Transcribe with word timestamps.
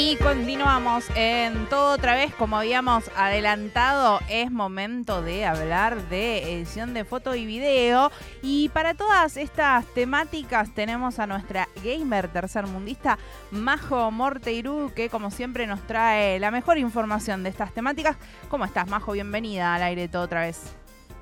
Y 0.00 0.14
continuamos 0.14 1.06
en 1.16 1.66
todo 1.66 1.94
otra 1.94 2.14
vez, 2.14 2.32
como 2.32 2.56
habíamos 2.56 3.10
adelantado, 3.16 4.20
es 4.30 4.48
momento 4.48 5.22
de 5.22 5.44
hablar 5.44 6.08
de 6.08 6.54
edición 6.54 6.94
de 6.94 7.04
foto 7.04 7.34
y 7.34 7.44
video. 7.44 8.12
Y 8.40 8.68
para 8.68 8.94
todas 8.94 9.36
estas 9.36 9.84
temáticas 9.94 10.72
tenemos 10.72 11.18
a 11.18 11.26
nuestra 11.26 11.68
gamer 11.82 12.28
tercermundista 12.28 13.18
Majo 13.50 14.12
Morteirú, 14.12 14.92
que 14.94 15.08
como 15.08 15.32
siempre 15.32 15.66
nos 15.66 15.84
trae 15.88 16.38
la 16.38 16.52
mejor 16.52 16.78
información 16.78 17.42
de 17.42 17.48
estas 17.48 17.74
temáticas. 17.74 18.16
¿Cómo 18.48 18.66
estás, 18.66 18.88
Majo? 18.88 19.10
Bienvenida 19.10 19.74
al 19.74 19.82
aire 19.82 20.06
todo 20.06 20.22
otra 20.22 20.42
vez. 20.42 20.76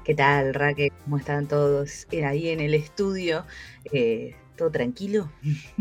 ¿Qué 0.04 0.14
tal, 0.14 0.52
Raquel? 0.52 0.92
¿Cómo 1.02 1.16
están 1.16 1.46
todos? 1.46 2.06
Era 2.10 2.28
ahí 2.28 2.50
en 2.50 2.60
el 2.60 2.74
estudio. 2.74 3.46
Eh, 3.90 4.36
¿Todo 4.56 4.70
tranquilo? 4.70 5.28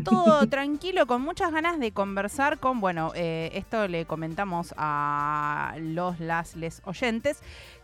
Todo 0.04 0.48
tranquilo, 0.50 1.08
con 1.08 1.22
muchas 1.22 1.52
ganas 1.52 1.80
de 1.80 1.92
conversar 1.92 2.60
con, 2.60 2.82
bueno, 2.82 3.12
eh, 3.16 3.52
esto 3.54 3.88
le 3.88 4.06
comentamos 4.06 4.74
a 4.78 5.76
los, 5.80 6.20
las, 6.20 6.56
les 6.56 6.82
oyentes, 6.86 7.42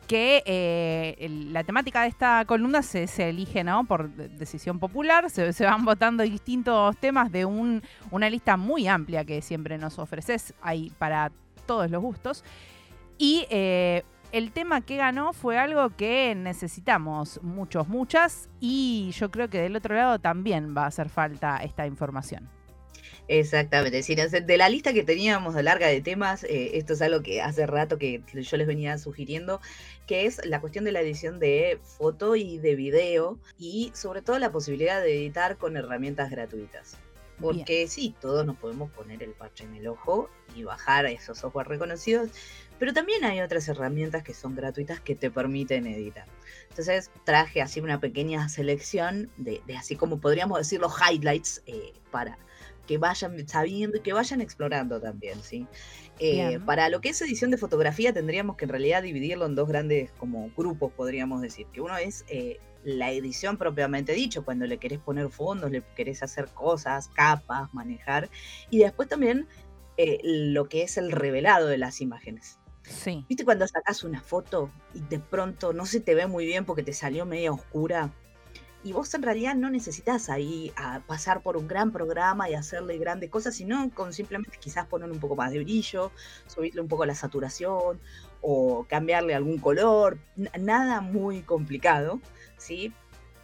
que 0.07 0.43
eh, 0.45 1.29
la 1.51 1.63
temática 1.63 2.01
de 2.01 2.09
esta 2.09 2.43
columna 2.45 2.81
se, 2.81 3.05
elige, 3.29 3.63
¿no? 3.63 3.85
Por 3.85 4.09
decisión 4.09 4.79
popular, 4.79 5.29
se, 5.29 5.63
van 5.63 5.85
votando 5.85 6.23
distintos 6.23 6.97
temas 6.97 7.31
de 7.31 7.45
un, 7.45 7.81
una 8.09 8.29
lista 8.29 8.57
muy 8.57 8.87
amplia 8.87 9.23
que 9.23 9.41
siempre 9.41 9.77
nos 9.77 9.97
ofreces, 9.97 10.53
ahí 10.61 10.91
para 10.97 11.31
todos 11.65 11.89
los 11.89 12.01
gustos. 12.01 12.43
Y 13.17 13.45
eh, 13.49 14.03
el 14.31 14.51
tema 14.51 14.81
que 14.81 14.97
ganó 14.97 15.33
fue 15.33 15.57
algo 15.57 15.95
que 15.95 16.33
necesitamos 16.35 17.39
muchos, 17.43 17.87
muchas, 17.87 18.49
y 18.59 19.11
yo 19.13 19.29
creo 19.31 19.49
que 19.49 19.59
del 19.59 19.75
otro 19.75 19.95
lado 19.95 20.19
también 20.19 20.75
va 20.75 20.83
a 20.83 20.87
hacer 20.87 21.09
falta 21.09 21.57
esta 21.57 21.85
información. 21.85 22.49
Exactamente, 23.27 24.01
de 24.01 24.57
la 24.57 24.67
lista 24.67 24.93
que 24.93 25.03
teníamos 25.03 25.53
de 25.53 25.63
larga 25.63 25.87
de 25.87 26.01
temas, 26.01 26.43
eh, 26.43 26.71
esto 26.73 26.93
es 26.93 27.01
algo 27.01 27.21
que 27.21 27.41
hace 27.41 27.65
rato 27.65 27.97
que 27.97 28.21
yo 28.33 28.57
les 28.57 28.67
venía 28.67 28.97
sugiriendo, 28.97 29.61
que 30.05 30.25
es 30.25 30.45
la 30.45 30.59
cuestión 30.59 30.83
de 30.83 30.91
la 30.91 31.01
edición 31.01 31.39
de 31.39 31.79
foto 31.81 32.35
y 32.35 32.57
de 32.57 32.75
video 32.75 33.39
y 33.57 33.91
sobre 33.93 34.21
todo 34.21 34.37
la 34.39 34.51
posibilidad 34.51 35.01
de 35.01 35.15
editar 35.15 35.57
con 35.57 35.77
herramientas 35.77 36.29
gratuitas. 36.29 36.97
Porque 37.39 37.87
sí, 37.87 38.15
todos 38.21 38.45
nos 38.45 38.57
podemos 38.57 38.91
poner 38.91 39.23
el 39.23 39.31
parche 39.31 39.63
en 39.63 39.75
el 39.75 39.87
ojo 39.87 40.29
y 40.55 40.63
bajar 40.63 41.05
esos 41.05 41.39
software 41.39 41.67
reconocidos, 41.67 42.29
pero 42.77 42.93
también 42.93 43.23
hay 43.23 43.41
otras 43.41 43.67
herramientas 43.67 44.23
que 44.23 44.33
son 44.33 44.55
gratuitas 44.55 44.99
que 44.99 45.15
te 45.15 45.31
permiten 45.31 45.87
editar. 45.87 46.27
Entonces 46.69 47.11
traje 47.25 47.61
así 47.61 47.79
una 47.79 47.99
pequeña 47.99 48.47
selección 48.49 49.31
de, 49.37 49.61
así 49.77 49.95
como 49.95 50.19
podríamos 50.19 50.59
decir 50.59 50.79
los 50.79 50.93
highlights 50.99 51.63
eh, 51.65 51.93
para 52.11 52.37
que 52.87 52.97
vayan 52.97 53.47
sabiendo 53.47 53.97
y 53.97 54.01
que 54.01 54.13
vayan 54.13 54.41
explorando 54.41 54.99
también, 54.99 55.41
¿sí? 55.41 55.67
Eh, 56.19 56.59
para 56.65 56.89
lo 56.89 57.01
que 57.01 57.09
es 57.09 57.21
edición 57.21 57.49
de 57.49 57.57
fotografía 57.57 58.13
tendríamos 58.13 58.57
que 58.57 58.65
en 58.65 58.69
realidad 58.69 59.01
dividirlo 59.01 59.45
en 59.45 59.55
dos 59.55 59.67
grandes 59.67 60.11
como 60.17 60.51
grupos, 60.55 60.91
podríamos 60.91 61.41
decir, 61.41 61.67
que 61.73 61.81
uno 61.81 61.97
es 61.97 62.25
eh, 62.27 62.59
la 62.83 63.11
edición 63.11 63.57
propiamente 63.57 64.13
dicho, 64.13 64.43
cuando 64.43 64.65
le 64.65 64.77
querés 64.77 64.99
poner 64.99 65.29
fondos, 65.29 65.71
le 65.71 65.83
querés 65.95 66.23
hacer 66.23 66.47
cosas, 66.49 67.09
capas, 67.09 67.73
manejar, 67.73 68.29
y 68.69 68.79
después 68.79 69.07
también 69.07 69.47
lo 70.23 70.67
que 70.67 70.83
es 70.83 70.97
el 70.97 71.11
revelado 71.11 71.67
de 71.67 71.77
las 71.77 72.01
imágenes. 72.01 72.57
Sí. 72.83 73.23
¿Viste 73.29 73.45
cuando 73.45 73.67
sacas 73.67 74.03
una 74.03 74.21
foto 74.21 74.71
y 74.95 75.01
de 75.01 75.19
pronto 75.19 75.73
no 75.73 75.85
se 75.85 75.99
te 75.99 76.15
ve 76.15 76.25
muy 76.25 76.45
bien 76.45 76.65
porque 76.65 76.81
te 76.81 76.93
salió 76.93 77.25
media 77.25 77.51
oscura? 77.51 78.11
Y 78.83 78.93
vos 78.93 79.13
en 79.13 79.21
realidad 79.21 79.53
no 79.53 79.69
necesitas 79.69 80.27
ahí 80.27 80.73
a 80.75 81.01
pasar 81.01 81.43
por 81.43 81.55
un 81.55 81.67
gran 81.67 81.91
programa 81.91 82.49
y 82.49 82.55
hacerle 82.55 82.97
grandes 82.97 83.29
cosas, 83.29 83.53
sino 83.53 83.91
con 83.93 84.11
simplemente 84.11 84.57
quizás 84.59 84.87
poner 84.87 85.11
un 85.11 85.19
poco 85.19 85.35
más 85.35 85.51
de 85.51 85.59
brillo, 85.59 86.11
subirle 86.47 86.81
un 86.81 86.87
poco 86.87 87.05
la 87.05 87.13
saturación 87.13 87.99
o 88.41 88.87
cambiarle 88.89 89.35
algún 89.35 89.59
color, 89.59 90.17
nada 90.59 91.01
muy 91.01 91.43
complicado, 91.43 92.19
¿sí? 92.61 92.93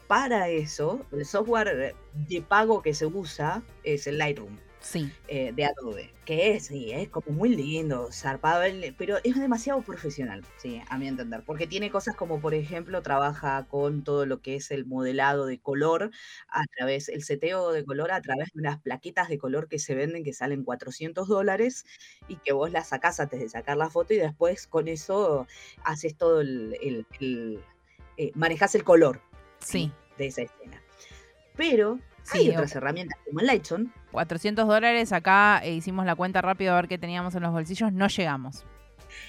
Para 0.07 0.49
eso, 0.49 1.05
el 1.11 1.25
software 1.25 1.95
de 2.13 2.41
pago 2.41 2.81
que 2.81 2.93
se 2.93 3.05
usa 3.05 3.63
es 3.83 4.07
el 4.07 4.17
Lightroom 4.17 4.57
sí. 4.79 5.11
Eh, 5.27 5.51
de 5.53 5.65
Adobe, 5.65 6.13
que 6.25 6.55
es, 6.55 6.67
sí, 6.67 6.91
es 6.91 7.09
como 7.09 7.31
muy 7.31 7.49
lindo, 7.49 8.09
zarpado, 8.11 8.63
pero 8.97 9.17
es 9.23 9.35
demasiado 9.35 9.81
profesional, 9.81 10.43
sí, 10.57 10.81
a 10.89 10.97
mi 10.97 11.07
entender, 11.07 11.43
porque 11.45 11.67
tiene 11.67 11.91
cosas 11.91 12.15
como, 12.15 12.39
por 12.39 12.53
ejemplo, 12.53 13.01
trabaja 13.01 13.67
con 13.69 14.03
todo 14.03 14.25
lo 14.25 14.41
que 14.41 14.55
es 14.55 14.71
el 14.71 14.85
modelado 14.85 15.45
de 15.45 15.59
color 15.59 16.11
a 16.47 16.63
través, 16.75 17.09
el 17.09 17.23
seteo 17.23 17.71
de 17.71 17.83
color 17.83 18.11
a 18.11 18.21
través 18.21 18.49
de 18.53 18.59
unas 18.61 18.79
plaquetas 18.81 19.29
de 19.29 19.37
color 19.37 19.67
que 19.67 19.79
se 19.79 19.95
venden 19.95 20.23
que 20.23 20.33
salen 20.33 20.63
400 20.63 21.27
dólares 21.27 21.85
y 22.27 22.37
que 22.37 22.53
vos 22.53 22.71
las 22.71 22.89
sacás 22.89 23.19
antes 23.19 23.39
de 23.39 23.49
sacar 23.49 23.77
la 23.77 23.89
foto 23.89 24.13
y 24.13 24.17
después 24.17 24.67
con 24.67 24.87
eso 24.87 25.47
haces 25.83 26.15
todo 26.15 26.41
el, 26.41 26.77
el, 26.81 27.59
eh, 28.17 28.31
manejas 28.35 28.75
el 28.75 28.83
color 28.83 29.21
sí. 29.59 29.91
de 30.17 30.27
esa 30.27 30.41
escena. 30.41 30.81
Pero 31.55 31.99
hay 32.31 32.49
otras 32.49 32.75
herramientas 32.75 33.17
como 33.25 33.39
el 33.39 33.47
Lightroom 33.47 33.91
400 34.11 34.67
dólares, 34.67 35.11
acá 35.11 35.61
eh, 35.63 35.73
hicimos 35.73 36.05
la 36.05 36.15
cuenta 36.15 36.41
rápido 36.41 36.73
a 36.73 36.75
ver 36.77 36.87
qué 36.87 36.97
teníamos 36.97 37.35
en 37.35 37.43
los 37.43 37.51
bolsillos, 37.51 37.93
no 37.93 38.07
llegamos. 38.07 38.65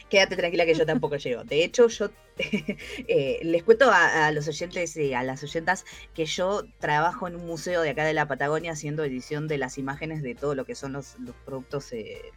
Quédate 0.09 0.37
tranquila 0.37 0.65
que 0.65 0.75
yo 0.75 0.87
tampoco 0.87 1.17
llego. 1.19 1.45
De 1.45 1.65
hecho, 1.65 1.89
yo 1.89 2.11
eh, 2.39 3.39
les 3.43 3.63
cuento 3.63 3.91
a, 3.93 4.31
los 4.33 4.49
oyentes 4.49 4.97
y 4.97 5.13
a 5.13 5.23
las 5.23 5.43
oyentas 5.43 5.85
que 6.15 6.25
yo 6.25 6.65
trabajo 6.79 7.29
en 7.29 7.37
un 7.37 7.47
museo 7.47 7.83
de 7.83 7.91
acá 7.91 8.05
de 8.05 8.15
la 8.15 8.27
Patagonia 8.27 8.73
haciendo 8.73 9.05
edición 9.05 9.49
de 9.49 9.59
las 9.59 9.79
imágenes 9.79 10.23
de 10.23 10.35
todo 10.35 10.55
lo 10.55 10.65
que 10.65 10.75
son 10.75 10.93
los, 10.93 11.17
productos 11.45 11.93
eh, 11.93 12.33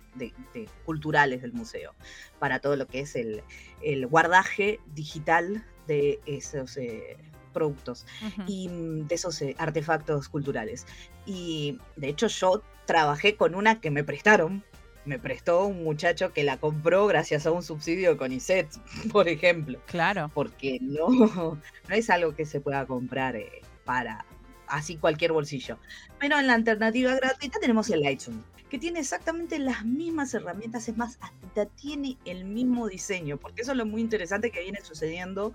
culturales 0.85 1.41
del 1.41 1.53
museo, 1.53 1.93
para 2.39 2.59
todo 2.59 2.75
lo 2.75 2.87
que 2.87 3.01
es 3.01 3.15
el, 3.15 3.43
el 3.81 4.07
guardaje 4.07 4.79
digital 4.93 5.65
de 5.87 6.19
esos 6.25 6.77
productos 7.51 8.05
y 8.47 8.69
mm, 8.69 9.07
de 9.07 9.15
esos 9.15 9.41
eh, 9.41 9.55
artefactos 9.57 10.29
culturales. 10.29 10.85
Y 11.25 11.77
de 11.95 12.09
hecho 12.09 12.27
yo 12.27 12.63
trabajé 12.85 13.35
con 13.35 13.55
una 13.55 13.79
que 13.79 13.91
me 13.91 14.03
prestaron. 14.03 14.63
Me 15.03 15.17
prestó 15.17 15.65
un 15.65 15.83
muchacho 15.83 16.31
que 16.31 16.43
la 16.43 16.57
compró 16.57 17.07
gracias 17.07 17.47
a 17.47 17.51
un 17.51 17.63
subsidio 17.63 18.17
con 18.17 18.31
ISET, 18.31 18.67
por 19.11 19.27
ejemplo. 19.27 19.79
Claro. 19.87 20.29
Porque 20.33 20.77
no, 20.81 21.09
no 21.09 21.59
es 21.89 22.09
algo 22.09 22.35
que 22.35 22.45
se 22.45 22.61
pueda 22.61 22.85
comprar 22.85 23.35
eh, 23.35 23.61
para 23.83 24.25
así 24.67 24.97
cualquier 24.97 25.31
bolsillo. 25.31 25.77
Pero 26.19 26.39
en 26.39 26.47
la 26.47 26.53
alternativa 26.53 27.15
gratuita 27.15 27.59
tenemos 27.59 27.89
el 27.89 28.01
Lightroom 28.01 28.41
que 28.71 28.79
tiene 28.79 29.01
exactamente 29.01 29.59
las 29.59 29.83
mismas 29.83 30.33
herramientas, 30.33 30.87
es 30.87 30.95
más, 30.95 31.17
hasta 31.19 31.65
tiene 31.65 32.17
el 32.23 32.45
mismo 32.45 32.87
diseño, 32.87 33.35
porque 33.35 33.63
eso 33.63 33.71
es 33.71 33.77
lo 33.77 33.85
muy 33.85 33.99
interesante 33.99 34.49
que 34.49 34.61
viene 34.61 34.79
sucediendo 34.79 35.53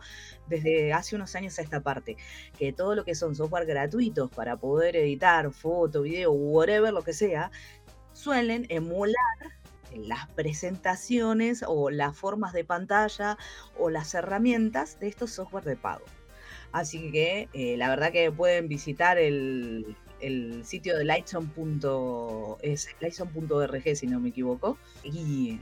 desde 0.49 0.93
hace 0.93 1.17
unos 1.17 1.35
años 1.35 1.59
a 1.59 1.63
esta 1.63 1.81
parte, 1.81 2.19
que 2.59 2.75
todo 2.75 2.95
lo 2.95 3.07
que 3.07 3.15
son 3.15 3.35
software 3.35 3.65
gratuitos 3.65 4.31
para 4.31 4.59
poder 4.59 4.97
editar 4.97 5.51
foto, 5.51 6.03
video, 6.03 6.31
whatever, 6.31 6.93
lo 6.93 7.03
que 7.03 7.15
sea, 7.15 7.51
suelen 8.13 8.67
emular 8.69 9.15
las 9.95 10.29
presentaciones 10.33 11.65
o 11.67 11.89
las 11.89 12.15
formas 12.15 12.53
de 12.53 12.67
pantalla 12.67 13.39
o 13.79 13.89
las 13.89 14.13
herramientas 14.13 15.01
de 15.01 15.09
estos 15.09 15.31
software 15.31 15.65
de 15.65 15.77
pago. 15.77 16.05
Así 16.71 17.11
que 17.11 17.49
eh, 17.55 17.79
la 17.79 17.89
verdad 17.89 18.13
que 18.13 18.31
pueden 18.31 18.69
visitar 18.69 19.17
el, 19.17 19.97
el 20.21 20.65
sitio 20.65 20.97
de 20.97 21.05
Lightson.org, 21.05 21.57
si 23.97 24.07
no 24.07 24.21
me 24.21 24.29
equivoco, 24.31 24.79
y 25.05 25.61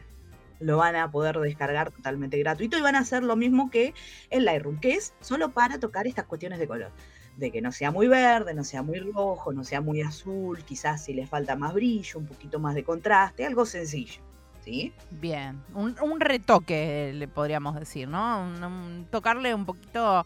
lo 0.60 0.78
van 0.78 0.97
a 0.97 1.10
poder 1.10 1.38
descargar 1.38 1.91
totalmente 1.91 2.38
gratuito 2.38 2.78
y 2.78 2.81
van 2.81 2.97
a 2.97 3.00
hacer 3.00 3.22
lo 3.22 3.37
mismo 3.37 3.70
que 3.70 3.94
el 4.31 4.44
Lightroom, 4.44 4.78
que 4.81 4.93
es 4.93 5.14
solo 5.20 5.50
para 5.50 5.78
tocar 5.78 6.06
estas 6.06 6.26
cuestiones 6.26 6.59
de 6.59 6.66
color. 6.66 6.93
De 7.37 7.50
que 7.50 7.60
no 7.60 7.72
sea 7.72 7.91
muy 7.91 8.06
verde, 8.06 8.54
no 8.54 8.62
sea 8.62 8.82
muy 8.82 9.00
rojo, 9.00 9.53
no 9.53 9.64
sea 9.64 9.81
muy 9.81 10.00
azul, 10.02 10.62
quizás 10.64 11.05
si 11.05 11.14
le 11.14 11.26
falta 11.26 11.56
más 11.56 11.75
brillo, 11.75 12.20
un 12.20 12.26
poquito 12.26 12.61
más 12.61 12.76
de 12.76 12.84
contraste, 12.84 13.44
algo 13.44 13.67
sencillo. 13.67 14.23
¿Sí? 14.64 14.94
Bien, 15.11 15.62
un, 15.75 16.20
retoque 16.20 17.12
le 17.12 17.28
podríamos 17.28 17.75
decir, 17.75 18.08
¿no? 18.08 18.50
tocarle 19.11 19.55
un 19.55 19.67
poquito 19.67 20.25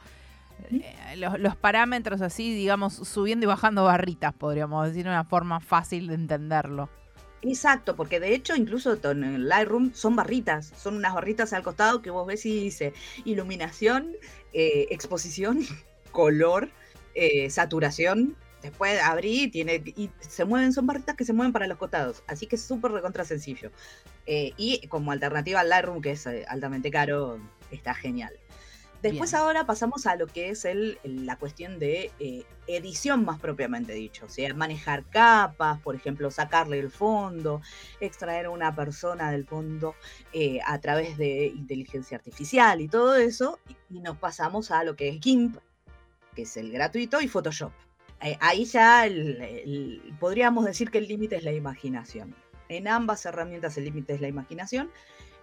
eh, 0.70 1.16
los, 1.16 1.56
parámetros 1.56 2.20
así, 2.20 2.54
digamos, 2.54 2.94
subiendo 2.94 3.44
y 3.44 3.46
bajando 3.46 3.84
barritas, 3.84 4.34
podríamos 4.34 4.86
decir, 4.86 5.06
una 5.06 5.24
forma 5.24 5.60
fácil 5.60 6.08
de 6.08 6.14
entenderlo. 6.14 6.88
Exacto, 7.40 7.94
porque 7.94 8.18
de 8.18 8.34
hecho 8.34 8.56
incluso 8.56 8.98
en 9.04 9.48
Lightroom 9.48 9.94
son 9.94 10.16
barritas, 10.16 10.72
son 10.76 10.96
unas 10.96 11.14
barritas 11.14 11.52
al 11.52 11.62
costado 11.62 12.02
que 12.02 12.10
vos 12.10 12.26
ves 12.26 12.44
y 12.46 12.64
dice 12.64 12.92
iluminación, 13.24 14.12
eh, 14.52 14.88
exposición, 14.90 15.60
color, 16.12 16.68
eh, 17.14 17.48
saturación. 17.50 18.36
Después 18.60 19.00
abrí 19.00 19.48
tiene, 19.48 19.80
y 19.84 20.10
se 20.18 20.44
mueven, 20.44 20.72
son 20.72 20.86
barritas 20.88 21.14
que 21.14 21.24
se 21.24 21.32
mueven 21.32 21.52
para 21.52 21.68
los 21.68 21.78
costados, 21.78 22.24
así 22.26 22.48
que 22.48 22.56
es 22.56 22.62
súper 22.62 22.90
recontra 22.90 23.24
sencillo. 23.24 23.70
y 24.26 24.86
como 24.88 25.12
alternativa 25.12 25.60
al 25.60 25.68
Lightroom, 25.68 26.02
que 26.02 26.10
es 26.10 26.26
altamente 26.26 26.90
caro, 26.90 27.38
está 27.70 27.94
genial. 27.94 28.32
Después 29.02 29.30
Bien. 29.30 29.42
ahora 29.42 29.64
pasamos 29.64 30.06
a 30.06 30.16
lo 30.16 30.26
que 30.26 30.50
es 30.50 30.64
el, 30.64 30.98
la 31.04 31.36
cuestión 31.36 31.78
de 31.78 32.10
eh, 32.18 32.44
edición 32.66 33.24
más 33.24 33.38
propiamente 33.38 33.92
dicho, 33.92 34.26
o 34.26 34.28
sea, 34.28 34.52
manejar 34.54 35.04
capas, 35.04 35.80
por 35.80 35.94
ejemplo, 35.94 36.32
sacarle 36.32 36.80
el 36.80 36.90
fondo, 36.90 37.62
extraer 38.00 38.46
a 38.46 38.50
una 38.50 38.74
persona 38.74 39.30
del 39.30 39.46
fondo 39.46 39.94
eh, 40.32 40.58
a 40.66 40.80
través 40.80 41.16
de 41.16 41.46
inteligencia 41.46 42.16
artificial 42.16 42.80
y 42.80 42.88
todo 42.88 43.14
eso, 43.14 43.60
y, 43.68 43.98
y 43.98 44.00
nos 44.00 44.16
pasamos 44.18 44.72
a 44.72 44.82
lo 44.82 44.96
que 44.96 45.08
es 45.10 45.20
GIMP, 45.20 45.56
que 46.34 46.42
es 46.42 46.56
el 46.56 46.72
gratuito, 46.72 47.20
y 47.20 47.28
Photoshop. 47.28 47.72
Eh, 48.20 48.36
ahí 48.40 48.64
ya 48.64 49.06
el- 49.06 49.40
el- 49.40 50.14
podríamos 50.18 50.64
decir 50.64 50.90
que 50.90 50.98
el 50.98 51.06
límite 51.06 51.36
es 51.36 51.44
la 51.44 51.52
imaginación. 51.52 52.34
En 52.68 52.88
ambas 52.88 53.24
herramientas 53.26 53.78
el 53.78 53.84
límite 53.84 54.14
es 54.14 54.20
la 54.20 54.26
imaginación. 54.28 54.90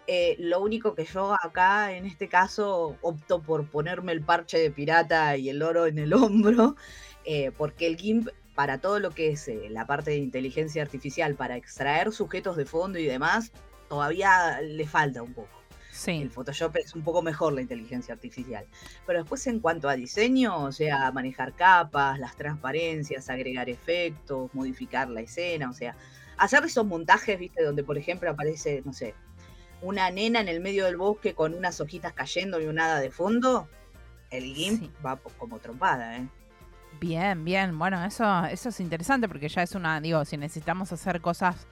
Eh, 0.08 0.36
lo 0.40 0.62
único 0.62 0.94
que 0.94 1.06
yo 1.06 1.34
acá, 1.34 1.94
en 1.94 2.06
este 2.06 2.28
caso, 2.28 2.96
opto 3.02 3.42
por 3.42 3.68
ponerme 3.68 4.12
el 4.12 4.22
parche 4.22 4.60
de 4.60 4.70
pirata 4.70 5.36
y 5.38 5.50
el 5.50 5.64
oro 5.64 5.88
en 5.88 5.98
el 5.98 6.14
hombro, 6.14 6.76
eh, 7.26 7.52
porque 7.58 7.88
el 7.88 7.98
GIMP, 7.98 8.30
para 8.54 8.80
todo 8.80 9.00
lo 9.00 9.12
que 9.12 9.32
es 9.32 9.48
eh, 9.48 9.68
la 9.70 9.86
parte 9.88 10.12
de 10.12 10.18
inteligencia 10.18 10.84
artificial, 10.84 11.36
para 11.36 11.58
extraer 11.58 12.12
sujetos 12.12 12.56
de 12.56 12.66
fondo 12.66 13.00
y 13.00 13.06
demás, 13.06 13.52
todavía 13.90 14.62
le 14.62 14.88
falta 14.88 15.24
un 15.24 15.34
poco. 15.34 15.50
Sí. 15.92 16.22
El 16.22 16.30
Photoshop 16.30 16.76
es 16.76 16.94
un 16.94 17.04
poco 17.04 17.22
mejor 17.22 17.54
la 17.54 17.62
inteligencia 17.62 18.14
artificial. 18.14 18.66
Pero 19.08 19.20
después 19.20 19.48
en 19.48 19.62
cuanto 19.62 19.88
a 19.88 19.96
diseño, 19.96 20.66
o 20.66 20.72
sea, 20.74 21.10
manejar 21.12 21.54
capas, 21.54 22.20
las 22.20 22.36
transparencias, 22.36 23.30
agregar 23.30 23.70
efectos, 23.70 24.54
modificar 24.54 25.10
la 25.10 25.22
escena, 25.22 25.70
o 25.70 25.74
sea, 25.74 25.96
hacer 26.38 26.66
esos 26.66 26.86
montajes, 26.86 27.40
viste, 27.40 27.64
donde 27.64 27.84
por 27.84 27.98
ejemplo 27.98 28.30
aparece, 28.30 28.82
no 28.86 28.92
sé, 28.92 29.16
una 29.82 30.10
nena 30.12 30.40
en 30.40 30.48
el 30.48 30.60
medio 30.62 30.86
del 30.86 30.98
bosque 30.98 31.34
con 31.34 31.54
unas 31.54 31.80
hojitas 31.82 32.14
cayendo 32.14 32.60
y 32.62 32.66
un 32.66 32.80
hada 32.80 33.00
de 33.00 33.12
fondo, 33.12 33.68
el 34.32 34.44
GIMP 34.54 34.82
Sí. 34.82 34.92
va 35.06 35.18
como 35.38 35.60
trompada, 35.60 36.18
¿eh? 36.18 36.28
Bien, 37.00 37.44
bien. 37.44 37.78
Bueno, 37.78 38.04
eso, 38.06 38.46
eso 38.46 38.70
es 38.70 38.80
interesante 38.80 39.28
porque 39.28 39.50
ya 39.50 39.62
es 39.64 39.76
una, 39.76 40.00
digo, 40.00 40.24
si 40.26 40.38
necesitamos 40.38 40.92
hacer 40.92 41.22
cosas 41.22 41.68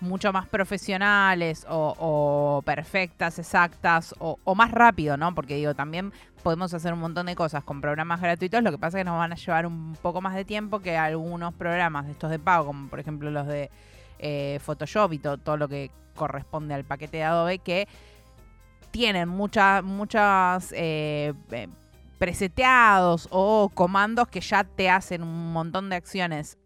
mucho 0.00 0.32
más 0.32 0.48
profesionales 0.48 1.64
o, 1.68 1.94
o 1.98 2.62
perfectas, 2.62 3.38
exactas 3.38 4.14
o, 4.18 4.38
o 4.42 4.54
más 4.56 4.72
rápido, 4.72 5.16
¿no? 5.16 5.32
Porque 5.34 5.54
digo, 5.54 5.74
también 5.74 6.12
podemos 6.42 6.74
hacer 6.74 6.92
un 6.92 6.98
montón 6.98 7.26
de 7.26 7.36
cosas 7.36 7.62
con 7.62 7.80
programas 7.80 8.20
gratuitos, 8.20 8.62
lo 8.64 8.72
que 8.72 8.78
pasa 8.78 8.98
es 8.98 9.02
que 9.04 9.10
nos 9.10 9.18
van 9.18 9.32
a 9.32 9.36
llevar 9.36 9.66
un 9.66 9.94
poco 10.02 10.20
más 10.20 10.34
de 10.34 10.44
tiempo 10.44 10.80
que 10.80 10.96
algunos 10.96 11.54
programas 11.54 12.06
de 12.06 12.12
estos 12.12 12.30
de 12.30 12.40
pago, 12.40 12.66
como 12.66 12.88
por 12.88 12.98
ejemplo 12.98 13.30
los 13.30 13.46
de 13.46 13.70
eh, 14.22 14.58
Photoshop 14.62 15.12
y 15.12 15.18
to- 15.18 15.36
todo 15.38 15.58
lo 15.58 15.68
que 15.68 15.90
corresponde 16.14 16.72
al 16.72 16.84
paquete 16.84 17.18
de 17.18 17.24
Adobe, 17.24 17.58
que 17.58 17.86
tienen 18.90 19.28
muchas 19.28 19.82
muchas 19.82 20.72
eh, 20.72 21.34
eh, 21.50 21.68
preseteados 22.18 23.28
o 23.30 23.70
comandos 23.74 24.28
que 24.28 24.40
ya 24.40 24.64
te 24.64 24.88
hacen 24.88 25.22
un 25.22 25.52
montón 25.52 25.88
de 25.90 25.96
acciones 25.96 26.56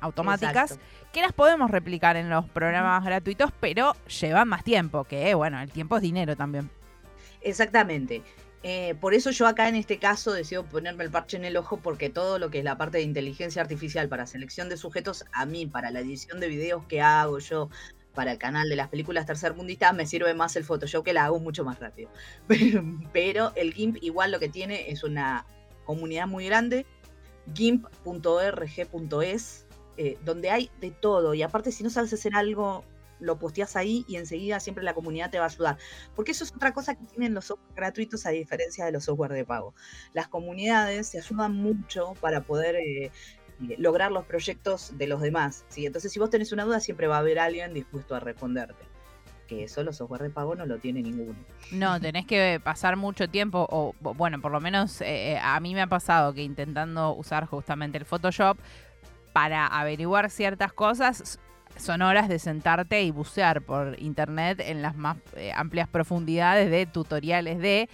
automáticas 0.00 0.72
Exacto. 0.72 0.84
que 1.12 1.22
las 1.22 1.32
podemos 1.32 1.70
replicar 1.70 2.16
en 2.16 2.30
los 2.30 2.48
programas 2.48 3.04
gratuitos, 3.04 3.52
pero 3.60 3.92
llevan 4.20 4.48
más 4.48 4.64
tiempo, 4.64 5.04
que 5.04 5.34
bueno, 5.34 5.60
el 5.60 5.70
tiempo 5.70 5.96
es 5.96 6.02
dinero 6.02 6.34
también. 6.36 6.70
Exactamente. 7.40 8.22
Eh, 8.64 8.96
por 9.00 9.14
eso 9.14 9.30
yo 9.30 9.46
acá 9.46 9.68
en 9.68 9.76
este 9.76 9.98
caso 9.98 10.32
decido 10.32 10.64
ponerme 10.64 11.04
el 11.04 11.10
parche 11.10 11.36
en 11.36 11.44
el 11.44 11.56
ojo 11.56 11.76
porque 11.76 12.10
todo 12.10 12.40
lo 12.40 12.50
que 12.50 12.58
es 12.58 12.64
la 12.64 12.76
parte 12.76 12.98
de 12.98 13.04
inteligencia 13.04 13.62
artificial 13.62 14.08
para 14.08 14.26
selección 14.26 14.68
de 14.68 14.76
sujetos, 14.76 15.24
a 15.32 15.46
mí, 15.46 15.66
para 15.66 15.92
la 15.92 16.00
edición 16.00 16.40
de 16.40 16.48
videos 16.48 16.84
que 16.86 17.00
hago 17.00 17.38
yo, 17.38 17.70
para 18.14 18.32
el 18.32 18.38
canal 18.38 18.68
de 18.68 18.74
las 18.74 18.88
películas 18.88 19.26
tercermundistas, 19.26 19.94
me 19.94 20.04
sirve 20.04 20.34
más 20.34 20.56
el 20.56 20.64
Photoshop 20.64 21.04
que 21.04 21.12
la 21.12 21.26
hago 21.26 21.38
mucho 21.38 21.64
más 21.64 21.78
rápido. 21.78 22.10
Pero, 23.12 23.52
el 23.54 23.72
GIMP 23.72 23.98
igual 24.02 24.32
lo 24.32 24.40
que 24.40 24.48
tiene 24.48 24.90
es 24.90 25.04
una 25.04 25.46
comunidad 25.84 26.26
muy 26.26 26.46
grande, 26.46 26.84
gimp.org.es, 27.54 29.66
eh, 29.96 30.18
donde 30.24 30.50
hay 30.50 30.68
de 30.80 30.90
todo. 30.90 31.34
Y 31.34 31.42
aparte, 31.42 31.70
si 31.70 31.84
no 31.84 31.90
sabes 31.90 32.12
hacer 32.12 32.34
algo, 32.34 32.84
lo 33.20 33.38
posteas 33.38 33.76
ahí 33.76 34.04
y 34.08 34.16
enseguida 34.16 34.60
siempre 34.60 34.84
la 34.84 34.94
comunidad 34.94 35.30
te 35.30 35.38
va 35.38 35.44
a 35.44 35.48
ayudar. 35.48 35.78
Porque 36.14 36.32
eso 36.32 36.44
es 36.44 36.52
otra 36.54 36.72
cosa 36.72 36.94
que 36.94 37.04
tienen 37.04 37.34
los 37.34 37.46
software 37.46 37.74
gratuitos 37.74 38.26
a 38.26 38.30
diferencia 38.30 38.84
de 38.84 38.92
los 38.92 39.04
software 39.04 39.32
de 39.32 39.44
pago. 39.44 39.74
Las 40.12 40.28
comunidades 40.28 41.08
se 41.08 41.18
ayudan 41.18 41.54
mucho 41.54 42.14
para 42.20 42.42
poder 42.42 42.76
eh, 42.76 43.10
lograr 43.78 44.12
los 44.12 44.24
proyectos 44.24 44.96
de 44.96 45.06
los 45.06 45.20
demás. 45.20 45.64
¿sí? 45.68 45.86
Entonces, 45.86 46.12
si 46.12 46.18
vos 46.18 46.30
tenés 46.30 46.52
una 46.52 46.64
duda, 46.64 46.80
siempre 46.80 47.06
va 47.06 47.16
a 47.16 47.20
haber 47.20 47.38
alguien 47.38 47.74
dispuesto 47.74 48.14
a 48.14 48.20
responderte. 48.20 48.84
Que 49.46 49.64
eso 49.64 49.82
los 49.82 49.96
software 49.96 50.22
de 50.22 50.30
pago 50.30 50.54
no 50.54 50.66
lo 50.66 50.78
tiene 50.78 51.02
ninguno. 51.02 51.34
No, 51.72 51.98
tenés 51.98 52.26
que 52.26 52.60
pasar 52.62 52.96
mucho 52.96 53.28
tiempo, 53.28 53.66
o 53.70 53.94
bueno, 54.00 54.42
por 54.42 54.52
lo 54.52 54.60
menos 54.60 55.00
eh, 55.00 55.32
eh, 55.32 55.38
a 55.42 55.58
mí 55.60 55.74
me 55.74 55.80
ha 55.80 55.86
pasado 55.86 56.34
que 56.34 56.42
intentando 56.42 57.14
usar 57.14 57.46
justamente 57.46 57.96
el 57.96 58.04
Photoshop 58.04 58.58
para 59.32 59.66
averiguar 59.66 60.30
ciertas 60.30 60.74
cosas, 60.74 61.40
son 61.76 62.02
horas 62.02 62.28
de 62.28 62.38
sentarte 62.38 63.02
y 63.02 63.10
bucear 63.10 63.62
por 63.62 64.00
internet 64.00 64.60
en 64.64 64.82
las 64.82 64.96
más 64.96 65.16
eh, 65.36 65.52
amplias 65.54 65.88
profundidades 65.88 66.70
de 66.70 66.86
tutoriales 66.86 67.58
de 67.58 67.88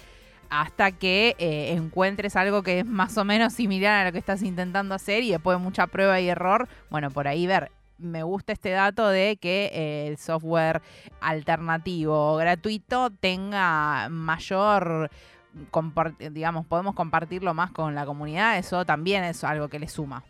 hasta 0.50 0.92
que 0.92 1.34
eh, 1.38 1.72
encuentres 1.72 2.36
algo 2.36 2.62
que 2.62 2.80
es 2.80 2.86
más 2.86 3.16
o 3.18 3.24
menos 3.24 3.52
similar 3.52 4.02
a 4.02 4.04
lo 4.06 4.12
que 4.12 4.18
estás 4.18 4.42
intentando 4.42 4.94
hacer 4.94 5.22
y 5.22 5.30
después 5.30 5.58
de 5.58 5.64
mucha 5.64 5.86
prueba 5.86 6.20
y 6.20 6.28
error, 6.28 6.68
bueno, 6.90 7.10
por 7.10 7.28
ahí 7.28 7.46
ver. 7.46 7.70
Me 7.96 8.24
gusta 8.24 8.52
este 8.52 8.70
dato 8.70 9.08
de 9.08 9.36
que 9.40 9.70
eh, 9.72 10.08
el 10.08 10.18
software 10.18 10.82
alternativo 11.20 12.36
gratuito 12.36 13.10
tenga 13.10 14.08
mayor 14.10 15.10
digamos, 16.18 16.66
podemos 16.66 16.96
compartirlo 16.96 17.54
más 17.54 17.70
con 17.70 17.94
la 17.94 18.04
comunidad, 18.04 18.58
eso 18.58 18.84
también 18.84 19.22
es 19.22 19.44
algo 19.44 19.68
que 19.68 19.78
le 19.78 19.86
suma. 19.86 20.24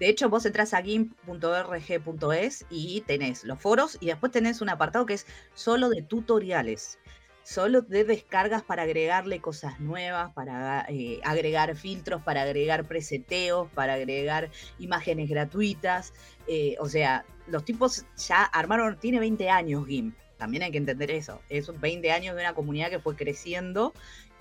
De 0.00 0.08
hecho, 0.08 0.30
vos 0.30 0.46
entras 0.46 0.72
a 0.72 0.80
gimp.org.es 0.80 2.66
y 2.70 3.02
tenés 3.02 3.44
los 3.44 3.60
foros 3.60 3.98
y 4.00 4.06
después 4.06 4.32
tenés 4.32 4.62
un 4.62 4.70
apartado 4.70 5.04
que 5.04 5.12
es 5.12 5.26
solo 5.52 5.90
de 5.90 6.00
tutoriales, 6.00 6.98
solo 7.42 7.82
de 7.82 8.04
descargas 8.04 8.62
para 8.62 8.84
agregarle 8.84 9.42
cosas 9.42 9.78
nuevas, 9.78 10.32
para 10.32 10.86
eh, 10.88 11.20
agregar 11.22 11.76
filtros, 11.76 12.22
para 12.22 12.42
agregar 12.42 12.86
preseteos, 12.86 13.70
para 13.72 13.92
agregar 13.92 14.50
imágenes 14.78 15.28
gratuitas. 15.28 16.14
eh, 16.48 16.76
o 16.80 16.88
sea, 16.88 17.26
los 17.46 17.66
tipos 17.66 18.06
ya 18.16 18.42
armaron, 18.42 18.98
tiene 18.98 19.20
20 19.20 19.50
años 19.50 19.86
GIMP, 19.86 20.16
también 20.38 20.62
hay 20.62 20.70
que 20.70 20.78
entender 20.78 21.10
eso. 21.10 21.42
Es 21.50 21.78
20 21.78 22.10
años 22.10 22.34
de 22.34 22.40
una 22.40 22.54
comunidad 22.54 22.88
que 22.88 23.00
fue 23.00 23.16
creciendo 23.16 23.92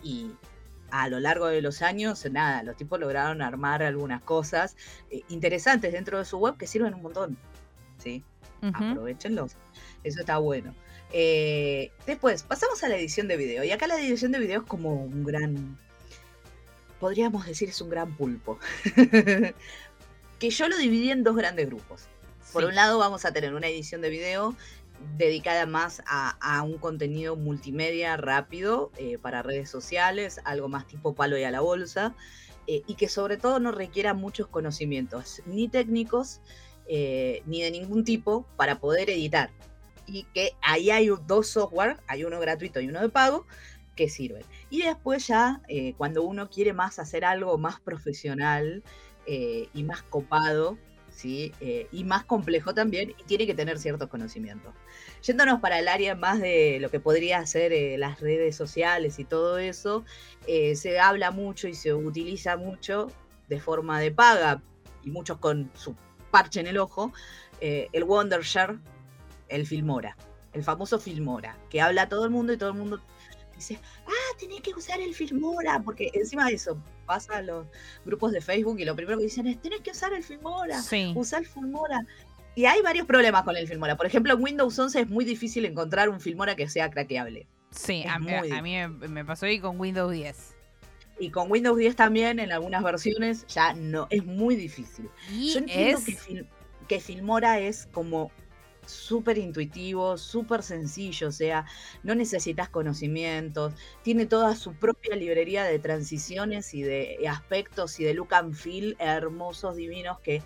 y 0.02 0.32
a 0.92 1.08
lo 1.10 1.20
largo 1.20 1.48
de 1.48 1.62
los 1.62 1.82
años, 1.82 2.26
nada, 2.32 2.64
los 2.64 2.76
tipos 2.78 3.00
lograron 3.00 3.42
armar 3.42 3.84
algunas 3.84 4.22
cosas 4.22 4.76
eh, 5.10 5.22
interesantes 5.30 5.92
dentro 5.94 6.18
de 6.18 6.26
su 6.26 6.38
web 6.38 6.58
que 6.58 6.68
sirven 6.68 6.94
un 6.94 7.02
montón. 7.02 7.38
¿sí? 7.98 8.24
Aprovechenlos. 8.62 9.56
Eso 10.04 10.20
está 10.22 10.38
bueno. 10.38 10.74
Eh, 11.12 11.92
después, 12.06 12.44
pasamos 12.44 12.84
a 12.84 12.90
la 12.90 12.98
edición 12.98 13.28
de 13.28 13.38
video. 13.38 13.64
Y 13.64 13.72
acá 13.72 13.88
la 13.88 14.00
edición 14.00 14.32
de 14.32 14.40
video 14.40 14.62
es 14.62 14.68
como 14.68 14.94
un 14.94 15.24
gran. 15.24 15.78
Podríamos 17.00 17.46
decir 17.46 17.70
es 17.70 17.80
un 17.82 17.90
gran 17.90 18.16
pulpo. 18.16 18.60
que 20.40 20.50
yo 20.50 20.68
lo 20.70 20.78
dividí 20.78 21.12
en 21.12 21.24
dos 21.24 21.36
grandes 21.36 21.68
grupos. 21.68 22.08
Por 22.52 22.64
Sí. 22.64 22.70
un 22.70 22.76
lado, 22.76 22.98
vamos 22.98 23.26
a 23.26 23.32
tener 23.32 23.54
una 23.54 23.68
edición 23.68 24.02
de 24.02 24.10
video 24.10 24.56
dedicada 25.18 25.66
más 25.66 26.02
a, 26.06 26.64
un 26.64 26.78
contenido 26.78 27.36
multimedia 27.36 28.18
rápido 28.18 28.92
eh, 28.98 29.18
para 29.18 29.42
redes 29.42 29.70
sociales, 29.70 30.40
algo 30.46 30.70
más 30.70 30.88
tipo 30.88 31.16
palo 31.16 31.38
y 31.38 31.44
a 31.44 31.52
la 31.52 31.62
bolsa, 31.62 32.16
eh, 32.68 32.84
y 32.88 32.96
que 32.96 33.08
sobre 33.08 33.38
todo 33.38 33.60
no 33.60 33.72
requiera 33.72 34.14
muchos 34.14 34.48
conocimientos, 34.48 35.42
ni 35.46 35.68
técnicos, 35.68 36.42
eh, 36.88 37.42
ni 37.46 37.62
de 37.62 37.72
ningún 37.72 38.04
tipo, 38.04 38.46
para 38.56 38.80
poder 38.80 39.10
editar. 39.10 39.52
Y 40.06 40.24
que 40.34 40.54
ahí 40.62 40.90
hay 40.90 41.10
dos 41.28 41.48
software, 41.48 41.98
hay 42.08 42.24
uno 42.24 42.40
gratuito 42.40 42.80
y 42.80 42.88
uno 42.88 43.02
de 43.02 43.10
pago, 43.10 43.46
que 43.96 44.10
sirven. 44.10 44.44
Y 44.70 44.84
después 44.84 45.28
ya, 45.28 45.62
cuando 45.98 46.24
uno 46.24 46.50
quiere 46.50 46.74
más 46.74 47.00
hacer 47.00 47.26
algo 47.26 47.58
más 47.58 47.82
profesional 47.82 48.82
y 49.28 49.84
más 49.84 50.02
copado, 50.04 50.78
Eh, 51.24 51.88
y 51.92 52.04
más 52.04 52.24
complejo 52.24 52.74
también, 52.74 53.14
y 53.18 53.24
tiene 53.24 53.46
que 53.46 53.54
tener 53.54 53.78
ciertos 53.80 54.08
conocimientos. 54.10 54.74
Yéndonos 55.22 55.60
para 55.60 55.80
el 55.80 55.88
área 55.88 56.16
más 56.16 56.40
de 56.40 56.78
lo 56.80 56.90
que 56.90 57.00
podría 57.00 57.46
ser 57.46 57.74
eh, 57.74 57.98
las 57.98 58.22
redes 58.22 58.56
sociales 58.56 59.20
y 59.20 59.26
todo 59.26 59.58
eso, 59.58 60.06
eh, 60.48 60.76
se 60.76 61.00
habla 61.00 61.32
mucho 61.32 61.68
y 61.68 61.74
se 61.74 61.94
utiliza 61.94 62.56
mucho 62.58 63.12
de 63.50 63.60
forma 63.60 64.00
de 64.00 64.12
paga, 64.12 64.62
y 65.04 65.12
muchos 65.12 65.38
con 65.38 65.72
su 65.74 65.96
parche 66.32 66.60
en 66.60 66.68
el 66.68 66.78
ojo, 66.78 67.12
el 67.62 68.04
Wondershare, 68.04 68.78
el 69.50 69.66
Filmora, 69.66 70.16
el 70.54 70.64
famoso 70.64 71.00
Filmora, 71.00 71.58
que 71.70 71.82
habla 71.82 72.04
a 72.04 72.10
todo 72.10 72.26
el 72.26 72.32
mundo 72.32 72.54
y 72.54 72.58
todo 72.58 72.70
el 72.70 72.76
mundo 72.76 73.02
dice, 73.60 73.80
ah, 74.08 74.38
tenés 74.40 74.62
que 74.62 74.72
usar 74.72 75.00
el 75.00 75.14
Filmora, 75.14 75.82
porque 75.84 76.10
encima 76.14 76.48
de 76.48 76.56
eso 76.56 76.82
pasa 77.06 77.38
a 77.38 77.42
los 77.42 77.68
grupos 78.06 78.32
de 78.32 78.42
Facebook 78.42 78.80
y 78.80 78.86
lo 78.86 78.96
primero 78.96 79.18
que 79.18 79.24
dicen 79.26 79.48
es, 79.48 79.62
tenés 79.62 79.82
que 79.82 79.92
usar 79.92 80.14
el 80.14 80.24
Filmora, 80.24 80.82
Sí. 80.82 81.14
usar 81.16 81.42
el 81.42 81.48
Filmora. 81.48 82.06
Y 82.56 82.66
hay 82.66 82.82
varios 82.82 83.06
problemas 83.06 83.44
con 83.44 83.56
el 83.56 83.68
Filmora. 83.68 83.96
Por 83.96 84.06
ejemplo, 84.06 84.34
en 84.34 84.42
Windows 84.44 84.78
11 84.78 85.02
es 85.02 85.10
muy 85.10 85.24
difícil 85.24 85.66
encontrar 85.66 86.10
un 86.10 86.20
Filmora 86.20 86.56
que 86.56 86.68
sea 86.68 86.90
craqueable. 86.90 87.48
Sí, 87.72 88.04
a, 88.06 88.16
a 88.16 88.20
mí 88.62 88.76
me, 89.08 89.24
pasó 89.26 89.46
ahí 89.46 89.60
con 89.60 89.80
Windows 89.80 90.12
10. 90.12 90.56
Y 91.20 91.30
con 91.32 91.52
Windows 91.52 91.78
10 91.78 91.96
también, 91.96 92.40
en 92.40 92.52
algunas 92.52 92.82
versiones, 92.84 93.46
ya 93.48 93.74
no, 93.74 94.08
es 94.10 94.26
muy 94.26 94.56
difícil. 94.56 95.10
Y 95.32 95.54
Yo 95.54 95.60
entiendo 95.60 95.98
es... 96.00 96.06
que, 96.06 96.18
Fil- 96.18 96.48
que 96.88 97.00
Filmora 97.00 97.60
es 97.60 97.88
como 97.92 98.32
súper 98.90 99.38
intuitivo, 99.38 100.18
súper 100.18 100.64
sencillo, 100.64 101.30
o 101.30 101.32
sea, 101.32 101.66
no 102.04 102.16
necesitas 102.16 102.70
conocimientos, 102.70 103.74
tiene 104.04 104.26
toda 104.26 104.56
su 104.56 104.74
propia 104.74 105.16
librería 105.16 105.64
de 105.64 105.80
transiciones 105.80 106.74
y 106.74 106.82
de 106.82 107.18
aspectos 107.30 108.00
y 108.00 108.04
de 108.04 108.14
look 108.14 108.34
and 108.34 108.54
feel 108.54 108.96
hermosos, 109.00 109.76
divinos, 109.76 110.20
que 110.20 110.44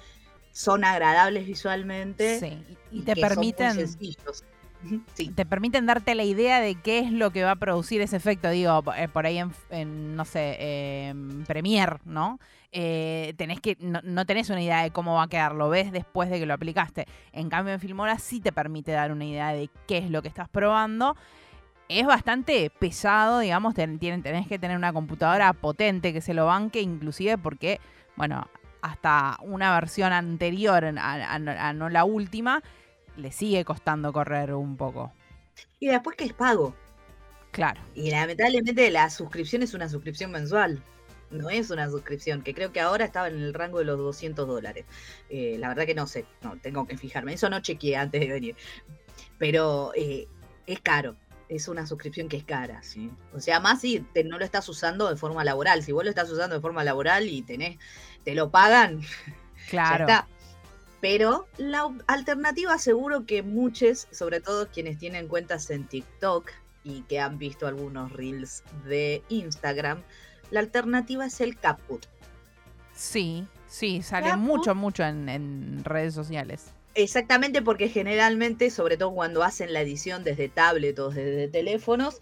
son 0.51 0.83
agradables 0.83 1.47
visualmente 1.47 2.39
Sí, 2.39 2.77
y 2.91 3.00
y 3.00 3.01
te 3.01 3.15
permiten... 3.15 3.77
Sí, 5.13 5.30
te 5.30 5.46
permiten 5.46 5.86
darte 5.86 6.16
la 6.16 6.24
idea 6.24 6.60
de 6.60 6.75
qué 6.75 7.00
es 7.00 7.12
lo 7.12 7.32
que 7.32 7.44
va 7.44 7.52
a 7.52 7.56
producir 7.56 8.02
ese 8.02 8.18
efecto. 8.18 8.50
Digo, 8.50 8.84
eh, 8.98 9.08
por 9.08 9.25
ahí 9.25 9.38
en, 9.38 9.52
en, 9.70 10.16
no 10.16 10.25
sé, 10.25 10.58
en 11.08 11.46
Premiere, 11.46 11.98
¿no? 12.06 12.40
Eh, 12.72 13.34
tenés 13.38 13.60
que, 13.62 13.78
no, 13.80 14.00
no 14.04 14.25
tenés 14.25 14.50
una 14.50 14.62
idea 14.62 14.82
de 14.82 14.92
cómo 14.92 15.16
va 15.16 15.24
a 15.24 15.28
quedar, 15.28 15.54
lo 15.54 15.70
ves 15.70 15.92
después 15.92 16.30
de 16.30 16.40
que 16.40 16.46
lo 16.46 16.54
aplicaste. 16.56 17.06
En 17.32 17.50
cambio, 17.50 17.74
en 17.74 17.80
Filmora 17.80 18.18
sí 18.18 18.42
te 18.42 18.52
permite 18.52 18.92
dar 18.92 19.12
una 19.12 19.25
idea 19.25 19.54
de 19.54 19.70
qué 19.88 20.00
es 20.00 20.10
lo 20.10 20.22
que 20.22 20.28
estás 20.28 20.50
probando. 20.50 21.16
Es 21.90 22.06
bastante 22.08 22.72
pesado, 22.80 23.40
digamos, 23.40 23.75
ten- 23.75 24.00
tenés 24.00 24.48
que 24.48 24.58
tener 24.58 24.75
una 24.78 24.92
computadora 24.94 25.54
potente 25.54 26.13
que 26.13 26.22
se 26.22 26.34
lo 26.34 26.48
banque, 26.48 26.82
inclusive 26.82 27.38
porque, 27.38 27.80
bueno, 28.16 28.48
hasta 28.82 29.38
una 29.42 29.74
versión 29.75 30.12
anterior 30.12 30.84
a- 30.84 30.92
a- 31.00 31.36
a 31.36 31.74
no 31.74 31.90
la 31.90 32.04
última, 32.06 32.63
le 33.17 33.32
sigue 33.32 33.63
costando 33.65 34.12
correr 34.13 34.53
un 34.53 34.75
poco. 34.77 35.12
y 35.79 35.88
después 35.88 36.15
que 36.17 36.25
es 36.25 36.34
pago. 36.34 36.75
Claro. 37.51 37.82
Y 37.93 38.10
lamentablemente 38.10 38.89
la 38.89 39.10
suscripción 39.10 39.62
es 39.63 39.74
una 39.74 39.88
suscripción 39.89 40.32
mensual. 40.32 40.82
No 41.29 41.50
es 41.50 41.70
una 41.72 41.89
suscripción, 41.89 42.41
que 42.43 42.53
creo 42.53 42.72
que 42.72 42.79
ahora 42.79 43.05
estaba 43.05 43.27
en 43.27 43.36
el 43.41 43.53
rango 43.53 43.79
de 43.79 43.86
los 43.86 43.98
200 43.98 44.48
dólares. 44.48 44.86
Eh, 45.29 45.58
la 45.60 45.67
verdad 45.67 45.86
que 45.86 45.96
no 45.96 46.05
sé, 46.08 46.25
no, 46.41 46.58
tengo 46.58 46.86
que 46.88 46.98
fijarme. 46.98 47.34
Eso 47.34 47.50
no 47.50 47.60
chequeé 47.60 47.96
antes 47.96 48.22
de 48.22 48.27
venir. 48.27 48.55
Pero 49.38 49.91
eh, 49.96 50.27
es 50.67 50.79
caro. 50.79 51.15
Es 51.50 51.67
una 51.67 51.86
suscripción 51.86 52.29
que 52.29 52.38
es 52.38 52.43
cara, 52.43 52.82
¿sí? 52.84 53.12
O 53.34 53.39
sea, 53.39 53.60
más 53.60 53.82
si 53.82 54.00
te- 54.00 54.24
no 54.24 54.39
lo 54.39 54.46
estás 54.46 54.67
usando 54.70 55.10
de 55.10 55.15
forma 55.17 55.43
laboral. 55.43 55.84
Si 55.84 55.91
vos 55.91 56.03
lo 56.03 56.10
estás 56.10 56.29
usando 56.32 56.55
de 56.55 56.62
forma 56.62 56.84
laboral 56.84 57.27
y 57.27 57.41
tenés, 57.43 57.77
te 58.24 58.34
lo 58.36 58.50
pagan, 58.50 59.01
Claro. 59.70 60.08
ya 60.08 60.13
está. 60.15 60.27
Pero 61.03 61.50
la 61.57 61.93
alternativa 62.07 62.77
seguro 62.77 63.25
que 63.25 63.43
muchos, 63.43 64.07
sobre 64.12 64.39
todo 64.39 64.69
quienes 64.69 64.98
tienen 64.98 65.27
cuentas 65.27 65.69
en 65.69 65.86
TikTok 65.86 66.50
y 66.86 67.01
que 67.01 67.19
han 67.19 67.38
visto 67.38 67.67
algunos 67.67 68.13
reels 68.13 68.63
de 68.86 69.22
Instagram, 69.27 70.01
la 70.50 70.62
alternativa 70.62 71.25
es 71.25 71.41
el 71.41 71.60
CapCut. 71.60 72.05
Sí, 72.93 73.45
sí, 73.67 74.01
sale 74.01 74.38
mucho, 74.38 74.75
mucho 74.75 75.03
en, 75.03 75.27
en 75.27 75.83
redes 75.83 76.13
sociales. 76.13 76.72
Exactamente 76.95 77.62
porque 77.62 77.89
generalmente, 77.89 78.69
sobre 78.69 78.95
todo 78.95 79.13
cuando 79.13 79.43
hacen 79.43 79.74
la 79.74 79.81
edición 79.81 80.24
desde 80.24 80.48
tablet 80.48 80.98
o 81.00 81.10
desde 81.10 81.50
teléfonos, 81.50 82.22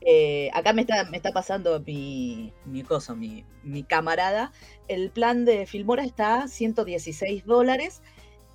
eh, 0.00 0.50
acá 0.54 0.72
me 0.72 0.80
está, 0.82 1.04
me 1.10 1.18
está 1.18 1.32
pasando 1.32 1.78
mi, 1.80 2.54
mi 2.64 2.82
cosa, 2.82 3.14
mi, 3.14 3.44
mi 3.62 3.84
camarada, 3.84 4.52
el 4.88 5.10
plan 5.10 5.44
de 5.44 5.66
Filmora 5.66 6.02
está 6.02 6.44
a 6.44 6.48
116 6.48 7.44
dólares 7.44 8.00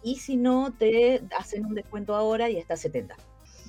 y 0.08 0.16
si 0.16 0.38
no 0.38 0.72
te 0.72 1.22
hacen 1.38 1.66
un 1.66 1.76
descuento 1.76 2.16
ahora 2.16 2.50
y 2.50 2.56
está 2.56 2.76
a 2.76 2.78
70. 2.78 3.16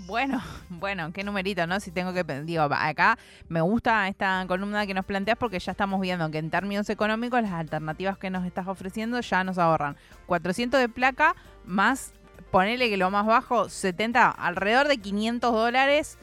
Bueno, 0.06 0.40
bueno, 0.68 1.12
qué 1.12 1.24
numerito, 1.24 1.66
¿no? 1.66 1.80
Si 1.80 1.90
tengo 1.90 2.12
que, 2.12 2.22
digo, 2.42 2.62
acá 2.62 3.18
me 3.48 3.60
gusta 3.60 4.06
esta 4.06 4.44
columna 4.46 4.86
que 4.86 4.94
nos 4.94 5.04
planteas 5.04 5.36
porque 5.36 5.58
ya 5.58 5.72
estamos 5.72 6.00
viendo 6.00 6.30
que 6.30 6.38
en 6.38 6.50
términos 6.50 6.88
económicos 6.90 7.42
las 7.42 7.52
alternativas 7.52 8.18
que 8.18 8.30
nos 8.30 8.46
estás 8.46 8.68
ofreciendo 8.68 9.20
ya 9.20 9.42
nos 9.42 9.58
ahorran 9.58 9.96
400 10.26 10.78
de 10.78 10.88
placa 10.88 11.34
más, 11.64 12.12
ponele 12.52 12.88
que 12.88 12.96
lo 12.96 13.10
más 13.10 13.26
bajo, 13.26 13.68
70, 13.68 14.30
alrededor 14.30 14.86
de 14.86 14.98
500 14.98 15.52
dólares, 15.52 16.18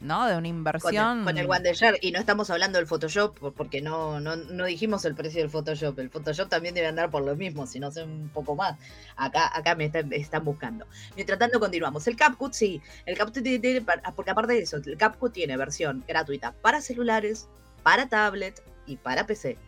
¿no? 0.00 0.26
De 0.26 0.32
una 0.32 0.36
Con 0.40 0.46
inversión. 0.46 1.18
el, 1.20 1.24
con 1.24 1.38
el 1.38 1.46
Wondershare. 1.46 1.98
Y 2.00 2.10
no 2.12 2.18
estamos 2.18 2.48
hablando 2.50 2.78
del 2.78 2.86
Photoshop 2.86 3.38
por- 3.38 3.52
porque 3.54 3.80
no, 3.82 4.18
no, 4.20 4.36
no 4.36 4.64
dijimos 4.64 5.04
el 5.04 5.14
precio 5.14 5.40
del 5.40 5.50
Photoshop. 5.50 5.98
El 5.98 6.10
Photoshop 6.10 6.48
también 6.48 6.74
debe 6.74 6.86
andar 6.86 7.10
por 7.10 7.22
lo 7.22 7.36
mismo, 7.36 7.66
si 7.66 7.78
no 7.80 7.90
sé 7.90 8.02
un 8.04 8.30
poco 8.30 8.56
más. 8.56 8.78
Acá, 9.16 9.50
acá 9.56 9.74
me, 9.74 9.84
está- 9.86 10.02
me 10.02 10.16
están 10.16 10.44
buscando. 10.44 10.86
Mientras 11.14 11.38
tanto, 11.38 11.60
continuamos. 11.60 12.06
El 12.06 12.16
CapCut, 12.16 12.52
sí. 12.54 12.80
El 13.06 13.16
CapCut 13.16 13.42
tiene, 13.42 13.58
tiene- 13.58 13.86
porque 14.16 14.30
aparte 14.30 14.54
de 14.54 14.60
eso, 14.62 14.76
el 14.78 14.96
CapCut 14.96 15.32
tiene 15.32 15.56
versión 15.56 16.02
gratuita 16.08 16.52
para 16.62 16.80
celulares, 16.80 17.48
para 17.82 18.08
tablet 18.08 18.62
y 18.86 18.96
para 18.96 19.26
PC. 19.26 19.58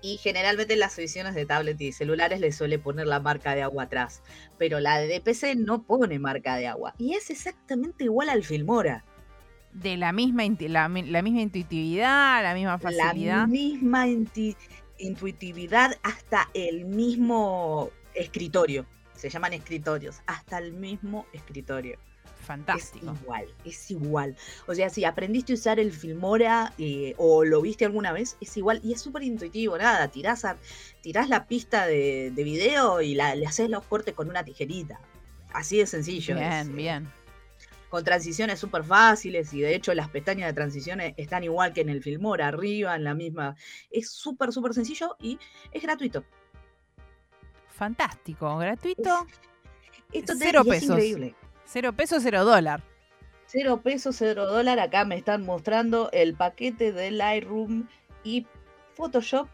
Y 0.00 0.18
generalmente 0.18 0.74
en 0.74 0.80
las 0.80 0.98
ediciones 0.98 1.34
de 1.34 1.46
tablet 1.46 1.80
y 1.80 1.90
celulares 1.92 2.38
le 2.38 2.52
suele 2.52 2.78
poner 2.78 3.06
la 3.06 3.20
marca 3.20 3.54
de 3.54 3.62
agua 3.62 3.84
atrás. 3.84 4.22
Pero 4.58 4.78
la 4.80 4.98
de 4.98 5.18
PC 5.20 5.54
no 5.54 5.82
pone 5.82 6.18
marca 6.18 6.56
de 6.56 6.66
agua. 6.66 6.94
Y 6.98 7.14
es 7.14 7.30
exactamente 7.30 8.04
igual 8.04 8.28
al 8.28 8.44
Filmora. 8.44 9.04
De 9.74 9.96
la 9.96 10.12
misma, 10.12 10.44
inti- 10.44 10.68
la, 10.68 10.88
la 10.88 11.22
misma 11.22 11.40
intuitividad, 11.42 12.42
la 12.42 12.54
misma 12.54 12.78
facilidad. 12.78 13.40
La 13.40 13.46
misma 13.46 14.06
intuitividad 14.98 15.98
hasta 16.02 16.48
el 16.54 16.84
mismo 16.84 17.90
escritorio. 18.14 18.86
Se 19.14 19.28
llaman 19.28 19.52
escritorios. 19.52 20.20
Hasta 20.26 20.58
el 20.58 20.72
mismo 20.72 21.26
escritorio. 21.32 21.98
Fantástico. 22.44 23.10
Es 23.12 23.20
igual, 23.22 23.46
es 23.64 23.90
igual. 23.90 24.36
O 24.66 24.74
sea, 24.74 24.90
si 24.90 25.04
aprendiste 25.04 25.52
a 25.52 25.56
usar 25.56 25.80
el 25.80 25.92
Filmora 25.92 26.72
eh, 26.78 27.14
o 27.16 27.42
lo 27.44 27.62
viste 27.62 27.84
alguna 27.86 28.12
vez, 28.12 28.36
es 28.40 28.56
igual 28.56 28.80
y 28.84 28.92
es 28.92 29.00
súper 29.00 29.22
intuitivo. 29.22 29.78
Nada, 29.78 30.08
tirás, 30.08 30.44
a- 30.44 30.58
tirás 31.00 31.28
la 31.28 31.46
pista 31.46 31.86
de, 31.86 32.30
de 32.34 32.44
video 32.44 33.00
y 33.00 33.14
la, 33.14 33.34
le 33.34 33.46
haces 33.46 33.70
los 33.70 33.84
cortes 33.84 34.14
con 34.14 34.28
una 34.28 34.44
tijerita. 34.44 35.00
Así 35.52 35.78
de 35.78 35.86
sencillo. 35.86 36.34
es, 36.36 36.40
Bien, 36.40 36.68
eh, 36.70 36.72
bien. 36.74 37.12
Con 37.94 38.02
transiciones 38.02 38.58
súper 38.58 38.82
fáciles 38.82 39.54
y 39.54 39.60
de 39.60 39.72
hecho 39.76 39.94
las 39.94 40.08
pestañas 40.08 40.48
de 40.48 40.52
transiciones 40.52 41.14
están 41.16 41.44
igual 41.44 41.72
que 41.72 41.82
en 41.82 41.88
el 41.90 42.02
Filmora, 42.02 42.48
arriba, 42.48 42.96
en 42.96 43.04
la 43.04 43.14
misma. 43.14 43.54
Es 43.88 44.10
súper, 44.10 44.50
súper 44.52 44.74
sencillo 44.74 45.16
y 45.20 45.38
es 45.70 45.80
gratuito. 45.80 46.24
Fantástico, 47.68 48.58
gratuito, 48.58 49.28
Esto 50.12 50.32
te- 50.32 50.44
Cero 50.44 50.62
y 50.64 50.70
es 50.70 50.74
pesos. 50.80 50.90
increíble. 50.96 51.34
cero 51.64 51.92
pesos, 51.92 52.20
cero 52.24 52.44
dólar. 52.44 52.82
Cero 53.46 53.80
pesos, 53.80 54.16
cero 54.18 54.46
dólar. 54.46 54.80
Acá 54.80 55.04
me 55.04 55.14
están 55.16 55.44
mostrando 55.44 56.10
el 56.12 56.34
paquete 56.34 56.90
de 56.90 57.12
Lightroom 57.12 57.86
y 58.24 58.44
Photoshop. 58.94 59.46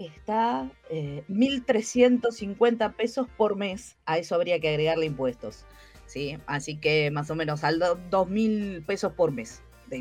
Está 0.00 0.68
eh, 0.90 1.22
1.350 1.28 2.92
pesos 2.96 3.28
por 3.36 3.54
mes. 3.54 3.96
A 4.04 4.18
eso 4.18 4.34
habría 4.34 4.58
que 4.58 4.68
agregarle 4.68 5.06
impuestos. 5.06 5.64
¿Sí? 6.08 6.36
Así 6.46 6.76
que 6.76 7.12
más 7.12 7.30
o 7.30 7.36
menos 7.36 7.62
al 7.62 7.78
do- 7.78 7.96
2.000 8.10 8.82
pesos 8.84 9.12
por 9.12 9.30
mes. 9.30 9.62
de 9.86 9.98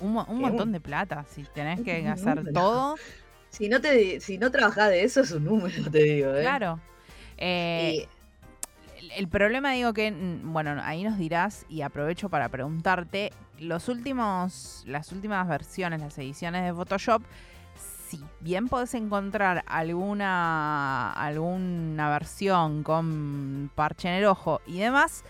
Un, 0.00 0.16
un 0.16 0.40
montón 0.40 0.68
un- 0.68 0.72
de 0.72 0.80
plata. 0.80 1.24
Si 1.28 1.42
tenés 1.54 1.80
que 1.82 2.00
un 2.00 2.06
hacer 2.08 2.36
número. 2.38 2.52
todo, 2.54 2.94
Si 3.50 3.68
no 3.68 3.80
te 3.80 4.20
si 4.20 4.38
no 4.38 4.50
trabajás 4.50 4.88
de 4.90 5.02
eso 5.04 5.20
es 5.20 5.30
un 5.32 5.44
número, 5.44 5.90
te 5.90 6.02
digo. 6.02 6.34
¿eh? 6.34 6.40
claro. 6.42 6.80
Eh, 7.36 8.06
Y- 8.06 8.08
el, 9.04 9.10
el 9.12 9.28
problema, 9.28 9.72
digo 9.72 9.92
que, 9.92 10.10
mm, 10.10 10.52
bueno, 10.52 10.80
ahí 10.82 11.04
nos 11.04 11.18
dirás, 11.18 11.64
y 11.68 11.82
aprovecho 11.82 12.28
para 12.28 12.48
preguntarte, 12.48 13.32
los 13.58 13.88
últimos, 13.88 14.82
las 14.86 15.12
últimas 15.12 15.46
versiones, 15.48 16.00
las 16.00 16.18
ediciones 16.18 16.64
de 16.64 16.72
Photoshop, 16.74 17.22
si 18.08 18.24
bien 18.40 18.68
podés 18.68 18.94
encontrar 18.94 19.64
alguna, 19.66 21.12
alguna 21.12 22.08
versión 22.08 22.82
con 22.82 23.70
parche 23.74 24.08
en 24.08 24.14
el 24.14 24.24
ojo 24.24 24.60
y 24.66 24.78
demás, 24.78 25.24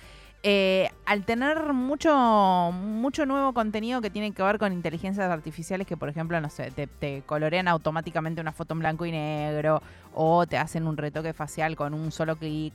eh, 0.44 0.88
al 1.04 1.24
tener 1.24 1.72
mucho, 1.72 2.70
mucho 2.72 3.26
nuevo 3.26 3.52
contenido 3.52 4.00
que 4.00 4.10
tiene 4.10 4.30
que 4.30 4.42
ver 4.44 4.58
con 4.58 4.72
inteligencias 4.72 5.28
artificiales 5.28 5.86
que, 5.88 5.96
por 5.96 6.08
ejemplo, 6.08 6.40
no 6.40 6.48
sé, 6.50 6.70
te, 6.70 7.22
colorean 7.26 7.66
automáticamente 7.66 8.40
una 8.40 8.52
foto 8.52 8.74
en 8.74 8.78
blanco 8.78 9.04
y 9.04 9.10
negro 9.10 9.82
o 10.14 10.46
te 10.46 10.56
hacen 10.56 10.86
un 10.86 10.96
retoque 10.96 11.32
facial 11.32 11.74
con 11.74 11.94
un 11.94 12.12
solo 12.12 12.36
clic, 12.36 12.72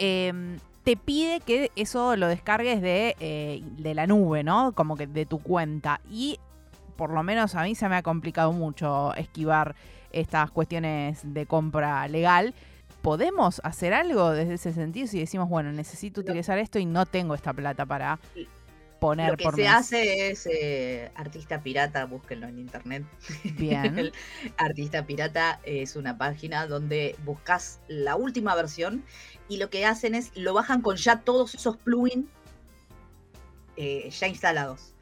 eh, 0.00 0.58
te 0.82 0.96
pide 0.96 1.38
que 1.40 1.70
eso 1.76 2.16
lo 2.16 2.26
descargues 2.26 2.82
de, 2.82 3.14
eh, 3.20 3.62
de 3.78 3.94
la 3.94 4.08
nube, 4.08 4.42
¿no? 4.42 4.72
Como 4.72 4.96
que 4.96 5.06
de 5.06 5.24
tu 5.24 5.38
cuenta. 5.38 6.00
Y 6.10 6.38
por 6.96 7.10
lo 7.10 7.22
menos 7.22 7.54
a 7.54 7.62
mí 7.62 7.74
se 7.74 7.88
me 7.88 7.96
ha 7.96 8.02
complicado 8.02 8.52
mucho 8.52 9.14
esquivar 9.14 9.74
estas 10.12 10.50
cuestiones 10.50 11.20
de 11.22 11.46
compra 11.46 12.06
legal. 12.08 12.54
¿Podemos 13.02 13.60
hacer 13.64 13.92
algo 13.92 14.30
desde 14.30 14.54
ese 14.54 14.72
sentido 14.72 15.06
si 15.06 15.18
decimos, 15.18 15.48
bueno, 15.48 15.72
necesito 15.72 16.22
utilizar 16.22 16.58
esto 16.58 16.78
y 16.78 16.86
no 16.86 17.04
tengo 17.04 17.34
esta 17.34 17.52
plata 17.52 17.84
para 17.84 18.18
poner 18.98 19.32
Lo 19.32 19.36
que 19.36 19.44
por 19.44 19.56
se 19.56 19.62
mes? 19.62 19.70
hace 19.70 20.30
es 20.30 20.48
eh, 20.50 21.10
artista 21.14 21.62
pirata, 21.62 22.06
búsquenlo 22.06 22.46
en 22.46 22.58
internet. 22.58 23.04
Bien. 23.58 23.98
El 23.98 24.12
artista 24.56 25.04
pirata 25.04 25.60
es 25.64 25.96
una 25.96 26.16
página 26.16 26.66
donde 26.66 27.14
buscas 27.24 27.80
la 27.88 28.16
última 28.16 28.54
versión 28.54 29.04
y 29.48 29.58
lo 29.58 29.68
que 29.68 29.84
hacen 29.84 30.14
es 30.14 30.34
lo 30.34 30.54
bajan 30.54 30.80
con 30.80 30.96
ya 30.96 31.20
todos 31.20 31.54
esos 31.54 31.76
plugins 31.76 32.26
eh, 33.76 34.08
ya 34.10 34.28
instalados. 34.28 34.94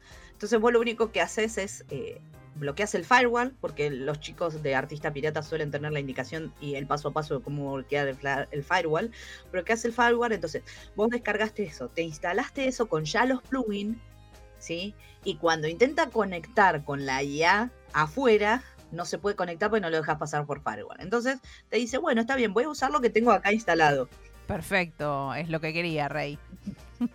Entonces 0.43 0.59
vos 0.59 0.73
lo 0.73 0.81
único 0.81 1.09
que 1.13 1.21
haces 1.21 1.57
es 1.57 1.85
eh, 1.89 2.19
bloqueas 2.55 2.95
el 2.95 3.05
firewall, 3.05 3.55
porque 3.61 3.89
los 3.89 4.19
chicos 4.19 4.61
de 4.61 4.75
artista 4.75 5.13
pirata 5.13 5.41
suelen 5.41 5.71
tener 5.71 5.93
la 5.93 6.01
indicación 6.01 6.53
y 6.59 6.75
el 6.75 6.85
paso 6.85 7.07
a 7.07 7.13
paso 7.13 7.37
de 7.37 7.43
cómo 7.45 7.75
bloquear 7.75 8.09
el, 8.09 8.17
el 8.51 8.61
firewall. 8.61 9.09
Bloqueas 9.53 9.85
el 9.85 9.93
firewall, 9.93 10.33
entonces 10.33 10.63
vos 10.97 11.09
descargaste 11.11 11.63
eso, 11.63 11.87
te 11.87 12.01
instalaste 12.01 12.67
eso 12.67 12.89
con 12.89 13.05
ya 13.05 13.23
los 13.25 13.41
plugins, 13.43 13.97
¿sí? 14.59 14.93
Y 15.23 15.37
cuando 15.37 15.69
intenta 15.69 16.09
conectar 16.09 16.83
con 16.83 17.05
la 17.05 17.23
IA 17.23 17.71
afuera, 17.93 18.65
no 18.91 19.05
se 19.05 19.19
puede 19.19 19.37
conectar 19.37 19.69
porque 19.69 19.79
no 19.79 19.89
lo 19.89 19.95
dejas 19.95 20.17
pasar 20.17 20.45
por 20.45 20.61
firewall. 20.61 20.97
Entonces 20.99 21.39
te 21.69 21.77
dice, 21.77 21.99
bueno, 21.99 22.19
está 22.19 22.35
bien, 22.35 22.53
voy 22.53 22.65
a 22.65 22.69
usar 22.69 22.91
lo 22.91 22.99
que 22.99 23.09
tengo 23.09 23.31
acá 23.31 23.53
instalado. 23.53 24.09
Perfecto, 24.45 25.33
es 25.35 25.47
lo 25.47 25.61
que 25.61 25.71
quería, 25.71 26.09
Rey. 26.09 26.37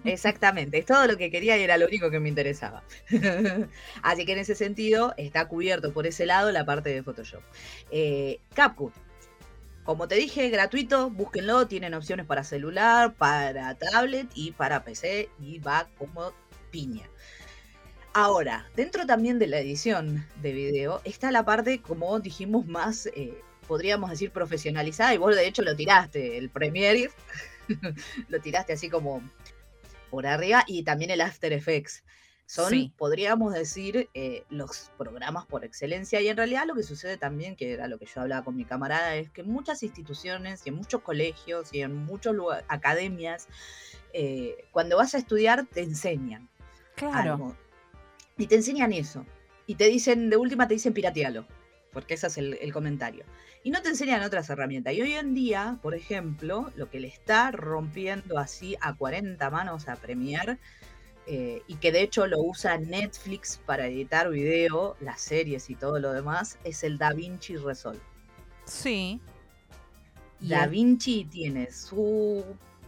Exactamente, 0.05 0.79
es 0.79 0.87
todo 0.87 1.07
lo 1.07 1.17
que 1.17 1.31
quería 1.31 1.57
y 1.59 1.63
era 1.63 1.79
lo 1.79 1.87
único 1.87 2.11
que 2.11 2.21
me 2.21 2.29
interesaba. 2.29 2.83
Así 4.03 4.25
que 4.25 4.33
en 4.33 4.39
ese 4.39 4.55
sentido 4.55 5.15
está 5.17 5.47
cubierto 5.47 5.93
por 5.93 6.07
ese 6.07 6.27
lado 6.27 6.51
la 6.53 6.65
parte 6.65 6.91
de 6.91 7.03
Photoshop. 7.03 7.43
Eh, 7.91 8.41
CapCut, 8.55 8.95
como 9.89 10.07
te 10.07 10.17
dije, 10.17 10.51
gratuito, 10.51 11.09
búsquenlo, 11.09 11.67
tienen 11.67 11.95
opciones 11.95 12.27
para 12.27 12.45
celular, 12.45 13.15
para 13.15 13.75
tablet 13.75 14.29
y 14.35 14.53
para 14.53 14.85
PC 14.85 15.31
y 15.41 15.61
va 15.61 15.89
como 15.97 16.35
piña. 16.71 17.09
Ahora, 18.13 18.69
dentro 18.77 19.07
también 19.07 19.39
de 19.39 19.47
la 19.47 19.61
edición 19.61 20.27
de 20.43 20.53
video 20.53 21.01
está 21.05 21.31
la 21.31 21.45
parte, 21.45 21.81
como 21.81 22.21
dijimos, 22.21 22.67
más, 22.67 23.07
eh, 23.15 23.41
podríamos 23.67 24.11
decir, 24.11 24.31
profesionalizada 24.31 25.15
y 25.15 25.17
vos 25.17 25.35
de 25.35 25.47
hecho 25.47 25.63
lo 25.63 25.75
tiraste, 25.75 26.37
el 26.37 26.51
Premiere, 26.51 27.11
lo 28.29 28.41
tiraste 28.41 28.75
así 28.75 28.91
como 28.91 29.23
por 30.11 30.27
arriba 30.27 30.65
y 30.67 30.83
también 30.83 31.11
el 31.11 31.21
After 31.21 31.53
Effects. 31.53 32.05
Son, 32.47 32.71
Sí. 32.71 32.95
podríamos 32.97 33.53
decir, 33.53 34.09
eh, 34.15 34.45
los 34.49 34.91
programas 34.97 35.45
por 35.45 35.67
excelencia. 35.67 36.19
Y 36.23 36.29
en 36.29 36.37
realidad 36.39 36.65
lo 36.67 36.75
que 36.75 36.83
sucede 36.83 37.19
también, 37.19 37.57
que 37.57 37.75
era 37.75 37.89
lo 37.89 37.99
que 37.99 38.07
yo 38.07 38.23
hablaba 38.23 38.43
con 38.43 38.57
mi 38.57 38.65
camarada, 38.65 39.17
es 39.17 39.29
que 39.31 39.43
en 39.43 39.51
muchas 39.51 39.83
instituciones 39.83 40.63
y 40.65 40.71
en 40.71 40.77
muchos 40.77 41.03
colegios 41.03 41.69
y 41.73 41.83
en 41.83 41.95
muchas 41.95 42.35
academias, 42.69 43.49
eh, 44.15 44.65
cuando 44.71 44.97
vas 44.97 45.15
a 45.15 45.19
estudiar 45.19 45.67
te 45.67 45.83
enseñan 45.83 46.49
Claro. 46.97 47.33
algo. 47.35 47.57
Y 48.39 48.47
te 48.47 48.55
enseñan 48.55 48.95
eso. 48.95 49.27
Y 49.67 49.75
te 49.75 49.85
dicen, 49.85 50.31
de 50.31 50.39
última 50.39 50.67
te 50.67 50.73
dicen 50.75 50.95
piratealo. 50.95 51.47
Porque 51.93 52.15
ese 52.15 52.27
es 52.27 52.39
el, 52.39 52.55
el 52.61 52.73
comentario. 52.73 53.25
Y 53.63 53.71
no 53.71 53.83
te 53.83 53.89
enseñan 53.89 54.23
otras 54.23 54.49
herramientas. 54.51 54.95
Y 54.95 55.03
hoy 55.03 55.13
en 55.13 55.35
día, 55.35 55.79
por 55.83 55.95
ejemplo, 55.95 56.71
lo 56.77 56.91
que 56.91 57.01
le 57.01 57.09
está 57.09 57.51
rompiendo 57.51 58.39
así 58.39 58.77
a 58.81 58.95
40 58.95 59.51
manos 59.51 59.89
a 59.89 59.97
Premiere, 59.97 60.59
eh, 61.27 61.63
y 61.67 61.75
que 61.75 61.93
de 61.93 62.01
hecho 62.01 62.27
lo 62.27 62.41
usa 62.41 62.79
Netflix 62.79 63.61
para 63.67 63.87
editar 63.87 64.31
video, 64.31 64.97
las 65.01 65.21
series 65.21 65.69
y 65.69 65.75
todo 65.75 65.99
lo 65.99 66.15
demás, 66.15 66.59
es 66.65 66.83
el 66.85 66.97
DaVinci 66.97 67.57
Resolve. 67.57 68.01
Sí. 68.65 69.21
Da 70.41 70.67
Vinci 70.67 71.25
tiene 71.25 71.71
su 71.73 72.45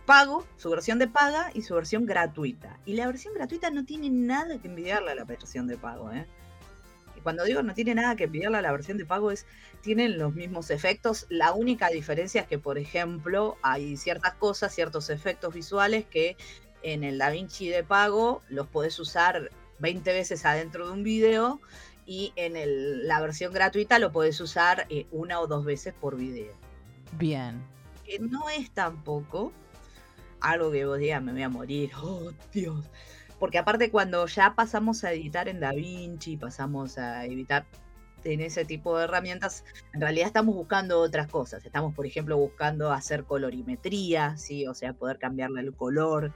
pago, 0.07 0.47
su 0.57 0.71
versión 0.71 0.99
de 0.99 1.09
paga 1.09 1.51
y 1.53 1.63
su 1.63 1.75
versión 1.75 2.07
gratuita. 2.07 2.79
Y 2.87 2.95
la 2.95 3.07
versión 3.07 3.35
gratuita 3.35 3.71
no 3.71 3.85
tiene 3.85 4.09
nada 4.09 4.59
que 4.59 4.69
envidiarle 4.69 5.11
a 5.11 5.15
la 5.17 5.25
versión 5.25 5.67
de 5.67 5.77
pago, 5.77 6.13
¿eh? 6.13 6.27
Y 7.21 7.23
cuando 7.23 7.45
digo 7.45 7.63
no 7.63 7.75
tiene 7.75 7.95
nada 7.95 8.17
que 8.17 8.25
envidiarle 8.25 8.57
a 8.59 8.63
la 8.63 8.73
versión 8.73 8.97
de 8.97 9.05
pago 9.05 9.31
es, 9.31 9.45
tienen 9.83 10.19
los 10.19 10.35
mismos 10.35 10.71
efectos. 10.71 11.27
La 11.29 11.53
única 11.53 11.89
diferencia 11.91 12.41
es 12.41 12.47
que, 12.49 12.59
por 12.59 12.79
ejemplo, 12.79 13.59
hay 13.61 13.99
ciertas 13.99 14.35
cosas, 14.35 14.75
ciertos 14.75 15.11
efectos 15.11 15.53
visuales 15.53 16.07
que 16.07 16.39
en 16.83 17.05
el 17.05 17.19
DaVinci 17.19 17.69
de 17.69 17.85
pago 17.85 18.41
los 18.49 18.67
podés 18.69 18.99
usar 18.99 19.51
20 19.81 20.13
veces 20.15 20.47
adentro 20.47 20.87
de 20.87 20.93
un 20.95 21.03
video 21.03 21.61
y 22.07 22.33
en 22.37 22.57
el- 22.57 23.07
la 23.07 23.21
versión 23.21 23.53
gratuita 23.53 23.99
lo 23.99 24.13
podés 24.13 24.41
usar 24.41 24.87
eh, 24.89 25.07
una 25.11 25.41
o 25.41 25.47
dos 25.47 25.65
veces 25.67 25.93
por 25.93 26.17
video 26.17 26.55
Bien. 27.13 27.61
que 28.07 28.19
no 28.19 28.49
es 28.49 28.71
tampoco 28.71 29.53
algo 30.41 30.71
que 30.73 30.87
vos 30.87 30.99
digas, 30.99 31.23
me 31.23 31.33
voy 31.33 31.43
a 31.43 31.51
morir, 31.51 31.91
oh 32.03 32.33
Dios. 32.53 32.83
Porque 33.41 33.59
aparte 33.59 33.91
cuando 33.91 34.27
ya 34.27 34.55
pasamos 34.55 35.03
a 35.03 35.13
editar 35.13 35.49
en 35.49 35.61
DaVinci, 35.61 36.37
pasamos 36.37 36.99
a 36.99 37.25
editar 37.25 37.65
en 38.25 38.41
ese 38.41 38.65
tipo 38.65 38.97
de 38.97 39.05
herramientas, 39.05 39.65
en 39.93 40.01
realidad 40.01 40.27
estamos 40.27 40.55
buscando 40.55 41.01
otras 41.01 41.29
cosas. 41.29 41.65
Estamos, 41.65 41.95
por 41.95 42.07
ejemplo, 42.07 42.37
buscando 42.37 42.93
hacer 42.93 43.25
colorimetría, 43.25 44.37
¿sí? 44.37 44.67
O 44.67 44.75
sea, 44.75 44.93
poder 44.93 45.19
cambiarle 45.19 45.61
el 45.61 45.73
color, 45.73 46.33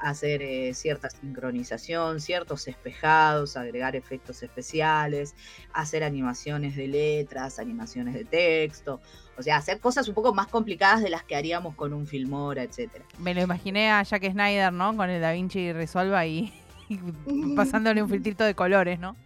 hacer 0.00 0.42
eh, 0.42 0.74
cierta 0.74 1.10
sincronización, 1.10 2.20
ciertos 2.20 2.68
espejados, 2.68 3.56
agregar 3.56 3.96
efectos 3.96 4.42
especiales, 4.42 5.34
hacer 5.72 6.04
animaciones 6.04 6.76
de 6.76 6.88
letras, 6.88 7.58
animaciones 7.58 8.14
de 8.14 8.24
texto. 8.24 9.00
O 9.36 9.42
sea, 9.42 9.56
hacer 9.56 9.78
cosas 9.78 10.08
un 10.08 10.14
poco 10.14 10.34
más 10.34 10.48
complicadas 10.48 11.02
de 11.02 11.10
las 11.10 11.22
que 11.22 11.36
haríamos 11.36 11.76
con 11.76 11.92
un 11.92 12.06
Filmora, 12.06 12.62
etcétera. 12.64 13.04
Me 13.18 13.34
lo 13.34 13.42
imaginé 13.42 13.90
a 13.90 14.02
Jack 14.02 14.32
Snyder, 14.32 14.72
¿no? 14.72 14.96
Con 14.96 15.10
el 15.10 15.20
DaVinci 15.20 15.72
Resolve 15.72 16.16
ahí 16.16 16.52
pasándole 17.56 18.02
un 18.02 18.08
filtrito 18.08 18.44
de 18.44 18.54
colores, 18.54 18.98
¿no? 18.98 19.16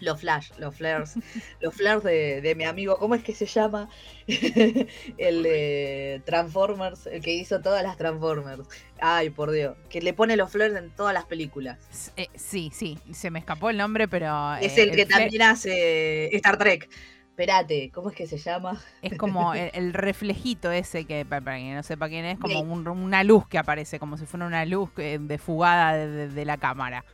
Los 0.00 0.20
flash, 0.20 0.50
los 0.58 0.76
flares, 0.76 1.14
los 1.60 1.74
flares 1.74 2.02
de, 2.04 2.40
de 2.42 2.54
mi 2.54 2.64
amigo, 2.64 2.98
¿cómo 2.98 3.14
es 3.14 3.22
que 3.22 3.34
se 3.34 3.46
llama? 3.46 3.88
el 4.26 5.42
de 5.42 6.22
Transformers, 6.26 7.06
el 7.06 7.22
que 7.22 7.32
hizo 7.34 7.60
todas 7.60 7.82
las 7.82 7.96
Transformers. 7.96 8.68
Ay, 9.00 9.30
por 9.30 9.50
Dios, 9.50 9.76
que 9.88 10.00
le 10.00 10.12
pone 10.12 10.36
los 10.36 10.50
flares 10.50 10.76
en 10.76 10.90
todas 10.90 11.14
las 11.14 11.24
películas. 11.24 11.78
Eh, 12.16 12.28
sí, 12.34 12.70
sí, 12.74 12.98
se 13.12 13.30
me 13.30 13.38
escapó 13.38 13.70
el 13.70 13.76
nombre, 13.78 14.08
pero... 14.08 14.54
es 14.56 14.76
eh, 14.76 14.82
el 14.82 14.90
que 14.92 15.06
también 15.06 15.42
hace 15.42 16.34
Star 16.36 16.58
Trek. 16.58 16.88
Espérate, 17.30 17.90
¿cómo 17.92 18.08
es 18.08 18.16
que 18.16 18.26
se 18.26 18.38
llama? 18.38 18.82
Es 19.02 19.18
como 19.18 19.52
el, 19.52 19.70
el 19.74 19.92
reflejito 19.92 20.72
ese 20.72 21.04
que, 21.04 21.26
pa- 21.26 21.42
para 21.42 21.58
quien 21.58 21.74
no 21.74 21.82
sepa 21.82 22.08
quién 22.08 22.24
es, 22.24 22.38
como 22.38 22.60
un- 22.60 22.88
una 22.88 23.24
luz 23.24 23.46
que 23.46 23.58
aparece, 23.58 23.98
como 23.98 24.16
si 24.16 24.24
fuera 24.24 24.46
una 24.46 24.64
luz 24.64 24.88
eh, 24.96 25.18
de 25.20 25.36
fugada 25.36 25.94
de, 25.94 26.06
de- 26.08 26.28
de 26.28 26.44
la 26.46 26.56
cámara. 26.56 27.04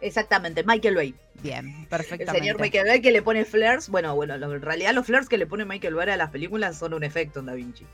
Exactamente, 0.00 0.62
Michael 0.64 0.94
Bay. 0.96 1.14
Bien, 1.42 1.68
El 1.80 1.86
perfectamente. 1.86 2.38
señor 2.40 2.60
Michael 2.60 2.86
Bay 2.86 3.00
que 3.00 3.10
le 3.10 3.22
pone 3.22 3.44
flares. 3.44 3.88
Bueno, 3.88 4.14
bueno, 4.14 4.34
en 4.34 4.62
realidad 4.62 4.92
los 4.94 5.06
flares 5.06 5.28
que 5.28 5.38
le 5.38 5.46
pone 5.46 5.64
Michael 5.64 5.94
Bay 5.94 6.10
a 6.10 6.16
las 6.16 6.30
películas 6.30 6.78
son 6.78 6.94
un 6.94 7.04
efecto 7.04 7.40
en 7.40 7.46
Da 7.46 7.54
Vinci. 7.54 7.84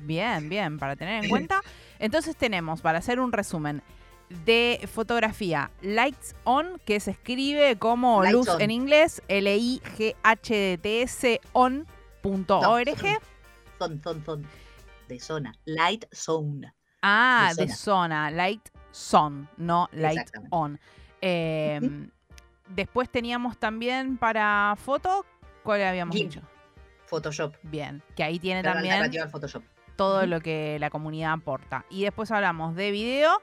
Bien, 0.00 0.48
bien, 0.48 0.78
para 0.78 0.96
tener 0.96 1.24
en 1.24 1.30
cuenta. 1.30 1.60
Entonces 1.98 2.36
tenemos, 2.36 2.80
para 2.80 2.98
hacer 2.98 3.20
un 3.20 3.32
resumen, 3.32 3.82
de 4.44 4.86
fotografía, 4.92 5.70
Lights 5.80 6.34
On, 6.44 6.78
que 6.84 7.00
se 7.00 7.12
escribe 7.12 7.76
como 7.78 8.22
Lights 8.22 8.32
luz 8.36 8.48
On. 8.48 8.60
en 8.60 8.70
inglés, 8.70 9.22
L-I-G-H-T-S 10.28 11.40
on.org. 11.52 13.20
Son, 13.78 14.02
son, 14.02 14.24
son. 14.24 14.46
De 15.08 15.18
zona. 15.18 15.54
Light 15.64 16.04
zone. 16.14 16.72
Ah, 17.02 17.52
de 17.56 17.66
de 17.66 17.72
zona, 17.72 18.30
Light 18.30 18.68
Son, 18.90 19.48
no 19.56 19.88
Light. 19.92 20.28
On. 20.50 20.78
Eh, 21.20 21.80
después 22.68 23.10
teníamos 23.10 23.58
también 23.58 24.16
para 24.18 24.74
foto, 24.76 25.24
¿cuál 25.62 25.82
habíamos 25.82 26.14
GIMP. 26.16 26.30
dicho? 26.34 26.46
Photoshop. 27.06 27.54
Bien, 27.62 28.02
que 28.16 28.22
ahí 28.22 28.38
tiene 28.38 28.62
La 28.62 28.74
también 28.74 28.92
alternativa 28.94 29.24
al 29.24 29.30
Photoshop. 29.30 29.62
todo 29.96 30.18
Ujú. 30.18 30.26
lo 30.28 30.40
que 30.40 30.76
la 30.78 30.90
comunidad 30.90 31.32
aporta. 31.32 31.84
Y 31.90 32.04
después 32.04 32.30
hablamos 32.30 32.74
de 32.76 32.90
video, 32.90 33.40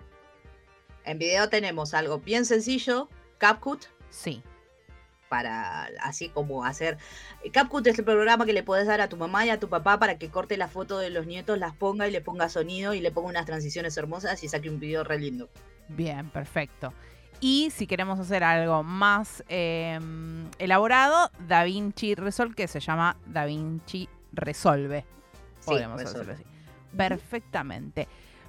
En 1.03 1.19
video 1.19 1.49
tenemos 1.49 1.93
algo 1.93 2.19
bien 2.19 2.45
sencillo. 2.45 3.09
CapCut. 3.37 3.85
sí. 4.09 4.41
Para 5.27 5.89
así 6.01 6.29
como 6.29 6.63
hacer. 6.65 6.97
CapCut 7.51 7.85
es 7.87 7.97
el 7.97 8.05
programa 8.05 8.45
que 8.45 8.53
le 8.53 8.61
puedes 8.61 8.85
dar 8.85 9.01
a 9.01 9.09
tu 9.09 9.17
mamá 9.17 9.43
y 9.45 9.49
a 9.49 9.59
tu 9.59 9.67
papá 9.69 9.97
para 9.99 10.19
que 10.19 10.29
corte 10.29 10.55
la 10.55 10.67
foto 10.67 10.99
de 10.99 11.09
los 11.09 11.25
nietos, 11.25 11.57
las 11.57 11.73
ponga 11.75 12.07
y 12.07 12.11
le 12.11 12.21
ponga 12.21 12.47
sonido 12.47 12.93
y 12.93 13.01
le 13.01 13.11
ponga 13.11 13.29
unas 13.29 13.45
transiciones 13.47 13.97
hermosas 13.97 14.43
y 14.43 14.47
saque 14.47 14.69
un 14.69 14.79
video 14.79 15.03
re 15.03 15.17
lindo. 15.19 15.49
Bien, 15.89 16.29
perfecto. 16.29 16.93
Y 17.47 17.69
si 17.69 17.85
queremos 17.85 18.19
hacer 18.19 18.43
algo 18.43 18.81
más 18.81 19.43
eh, 19.49 19.99
elaborado, 20.57 21.29
DaVinci 21.47 22.15
Resolve, 22.15 22.55
que 22.55 22.67
se 22.67 22.79
llama 22.79 23.17
DaVinci 23.27 24.09
Resolve. 24.33 25.05
Sí, 25.59 25.65
Podemos 25.67 26.01
resuelve. 26.01 26.31
hacerlo 26.31 26.33
así. 26.33 26.97
Perfectamente. 26.97 28.07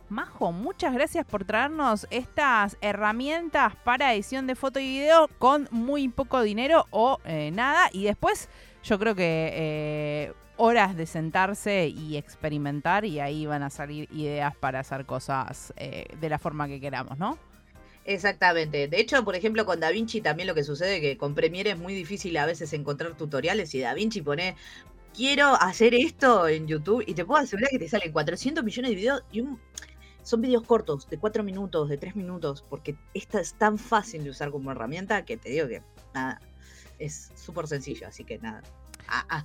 Majo, 0.09 0.51
muchas 0.51 0.95
gracias 0.95 1.27
por 1.27 1.45
traernos 1.45 2.07
estas 2.11 2.79
herramientas 2.81 3.75
para 3.85 4.15
edición 4.15 4.47
de 4.47 4.55
foto 4.55 4.81
y 4.81 4.89
video 4.89 5.29
con 5.39 5.69
muy 5.71 6.09
poco 6.09 6.41
dinero 6.41 6.87
o 6.89 7.19
eh, 7.27 7.51
nada. 7.53 7.91
Y 7.93 8.05
después 8.05 8.49
yo 8.83 8.99
creo 8.99 9.15
que 9.15 9.51
eh, 9.53 10.33
horas 10.57 10.97
de 10.97 11.05
sentarse 11.05 11.89
y 11.89 12.17
experimentar 12.17 13.05
y 13.05 13.21
ahí 13.21 13.45
van 13.45 13.63
a 13.63 13.69
salir 13.69 14.09
ideas 14.11 14.57
para 14.57 14.81
hacer 14.81 15.05
cosas 15.05 15.75
eh, 15.77 16.07
de 16.19 16.31
la 16.31 16.39
forma 16.39 16.67
que 16.67 16.81
queramos, 16.81 17.19
¿no? 17.19 17.37
Exactamente. 18.07 18.87
De 18.87 19.01
hecho, 19.01 19.25
por 19.25 19.35
ejemplo, 19.35 19.67
con 19.67 19.81
DaVinci 19.81 20.21
también 20.21 20.47
lo 20.47 20.55
que 20.55 20.63
sucede 20.63 20.97
es 20.97 21.01
que 21.01 21.17
con 21.19 21.35
Premiere 21.35 21.71
es 21.71 21.79
muy 21.79 21.93
difícil 21.93 22.37
a 22.37 22.47
veces 22.47 22.73
encontrar 22.73 23.17
tutoriales 23.17 23.75
y 23.75 23.81
DaVinci 23.81 24.23
pone 24.23 24.55
quiero 25.13 25.61
hacer 25.61 25.93
esto 25.95 26.47
en 26.47 26.69
YouTube 26.69 27.03
y 27.05 27.15
te 27.15 27.25
puedo 27.25 27.43
asegurar 27.43 27.71
que 27.71 27.81
te 27.81 27.89
salen 27.89 28.13
400 28.13 28.63
millones 28.63 28.91
de 28.91 28.95
videos 28.95 29.25
y 29.33 29.41
un... 29.41 29.61
son 30.23 30.41
videos 30.41 30.63
cortos, 30.63 31.09
de 31.09 31.19
4 31.19 31.43
minutos, 31.43 31.89
de 31.89 31.99
3 31.99 32.15
minutos, 32.15 32.65
porque 32.69 32.97
esta 33.13 33.41
es 33.41 33.55
tan 33.55 33.77
fácil 33.77 34.23
de 34.23 34.31
usar 34.31 34.53
como 34.53 34.71
herramienta 34.71 35.25
que 35.25 35.37
te 35.37 35.49
digo 35.49 35.67
que 35.67 35.83
nada. 36.15 36.41
es 37.01 37.33
súper 37.35 37.67
sencillo, 37.67 38.07
así 38.07 38.25
que 38.25 38.39
nada. 38.39 38.63
Ah, 39.09 39.27
ah. 39.29 39.45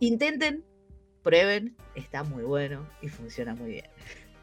Intenten, 0.00 0.64
prueben, 1.22 1.76
está 1.94 2.24
muy 2.24 2.42
bueno 2.42 2.88
y 3.02 3.08
funciona 3.08 3.54
muy 3.54 3.70
bien. 3.70 3.90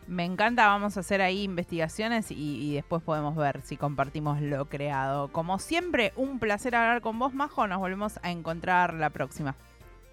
Me 0.08 0.24
encanta, 0.24 0.68
vamos 0.68 0.96
a 0.98 1.02
hacer 1.02 1.22
ahí 1.22 1.44
investigaciones 1.44 2.32
y, 2.32 2.36
y, 2.36 2.76
después 2.76 3.04
podemos 3.04 3.36
ver 3.36 3.62
si 3.64 3.76
compartimos 3.76 4.42
lo 4.42 4.66
creado. 4.66 5.28
Como 5.34 5.60
siempre, 5.60 6.14
un 6.16 6.40
placer 6.40 6.76
hablar 6.76 7.02
con 7.02 7.20
vos, 7.20 7.34
Majo. 7.34 7.68
Nos 7.68 7.80
volvemos 7.80 8.20
a 8.24 8.32
encontrar 8.32 8.94
la 8.94 9.10
próxima. 9.10 9.56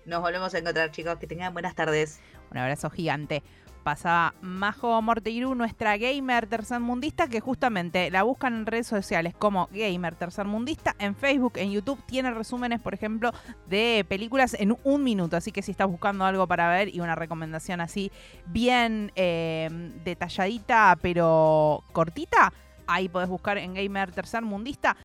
Nos 0.05 0.21
volvemos 0.21 0.53
a 0.55 0.59
encontrar, 0.59 0.91
chicos. 0.91 1.17
Que 1.19 1.27
tengan 1.27 1.53
buenas 1.53 1.75
tardes. 1.75 2.21
Un 2.51 2.59
abrazo 2.59 2.91
gigante 2.91 3.43
pasaba 3.85 4.35
Majo 4.41 5.01
Morteiru, 5.03 5.55
nuestra 5.55 5.97
gamer 5.97 6.49
tercermundista, 6.49 7.29
que 7.29 7.41
justamente 7.41 8.11
la 8.11 8.25
buscan 8.25 8.55
en 8.55 8.67
redes 8.67 8.87
sociales 8.87 9.35
como 9.39 9.69
gamer 9.73 10.17
tercermundista, 10.17 10.97
en 10.99 11.15
Facebook, 11.15 11.53
en 11.57 11.71
YouTube, 11.71 12.03
tiene 12.07 12.33
resúmenes, 12.33 12.81
por 12.81 12.95
ejemplo, 12.95 13.31
de 13.69 14.05
películas 14.09 14.57
en 14.59 14.77
un 14.83 15.05
minuto, 15.05 15.37
así 15.37 15.53
que 15.53 15.63
si 15.63 15.71
estás 15.71 15.89
buscando 15.89 16.25
algo 16.25 16.49
para 16.49 16.69
ver 16.71 16.93
y 16.93 17.01
una 17.01 17.15
recomendación 17.15 17.81
así 17.81 18.11
bien 18.47 19.13
eh, 19.15 19.69
detalladita, 20.03 20.99
pero 21.01 21.85
cortita, 21.93 22.53
ahí 22.87 23.09
podés 23.09 23.29
buscar 23.29 23.59
en 23.59 23.75
Gamer 23.75 24.13
Tercermundista. 24.13 24.93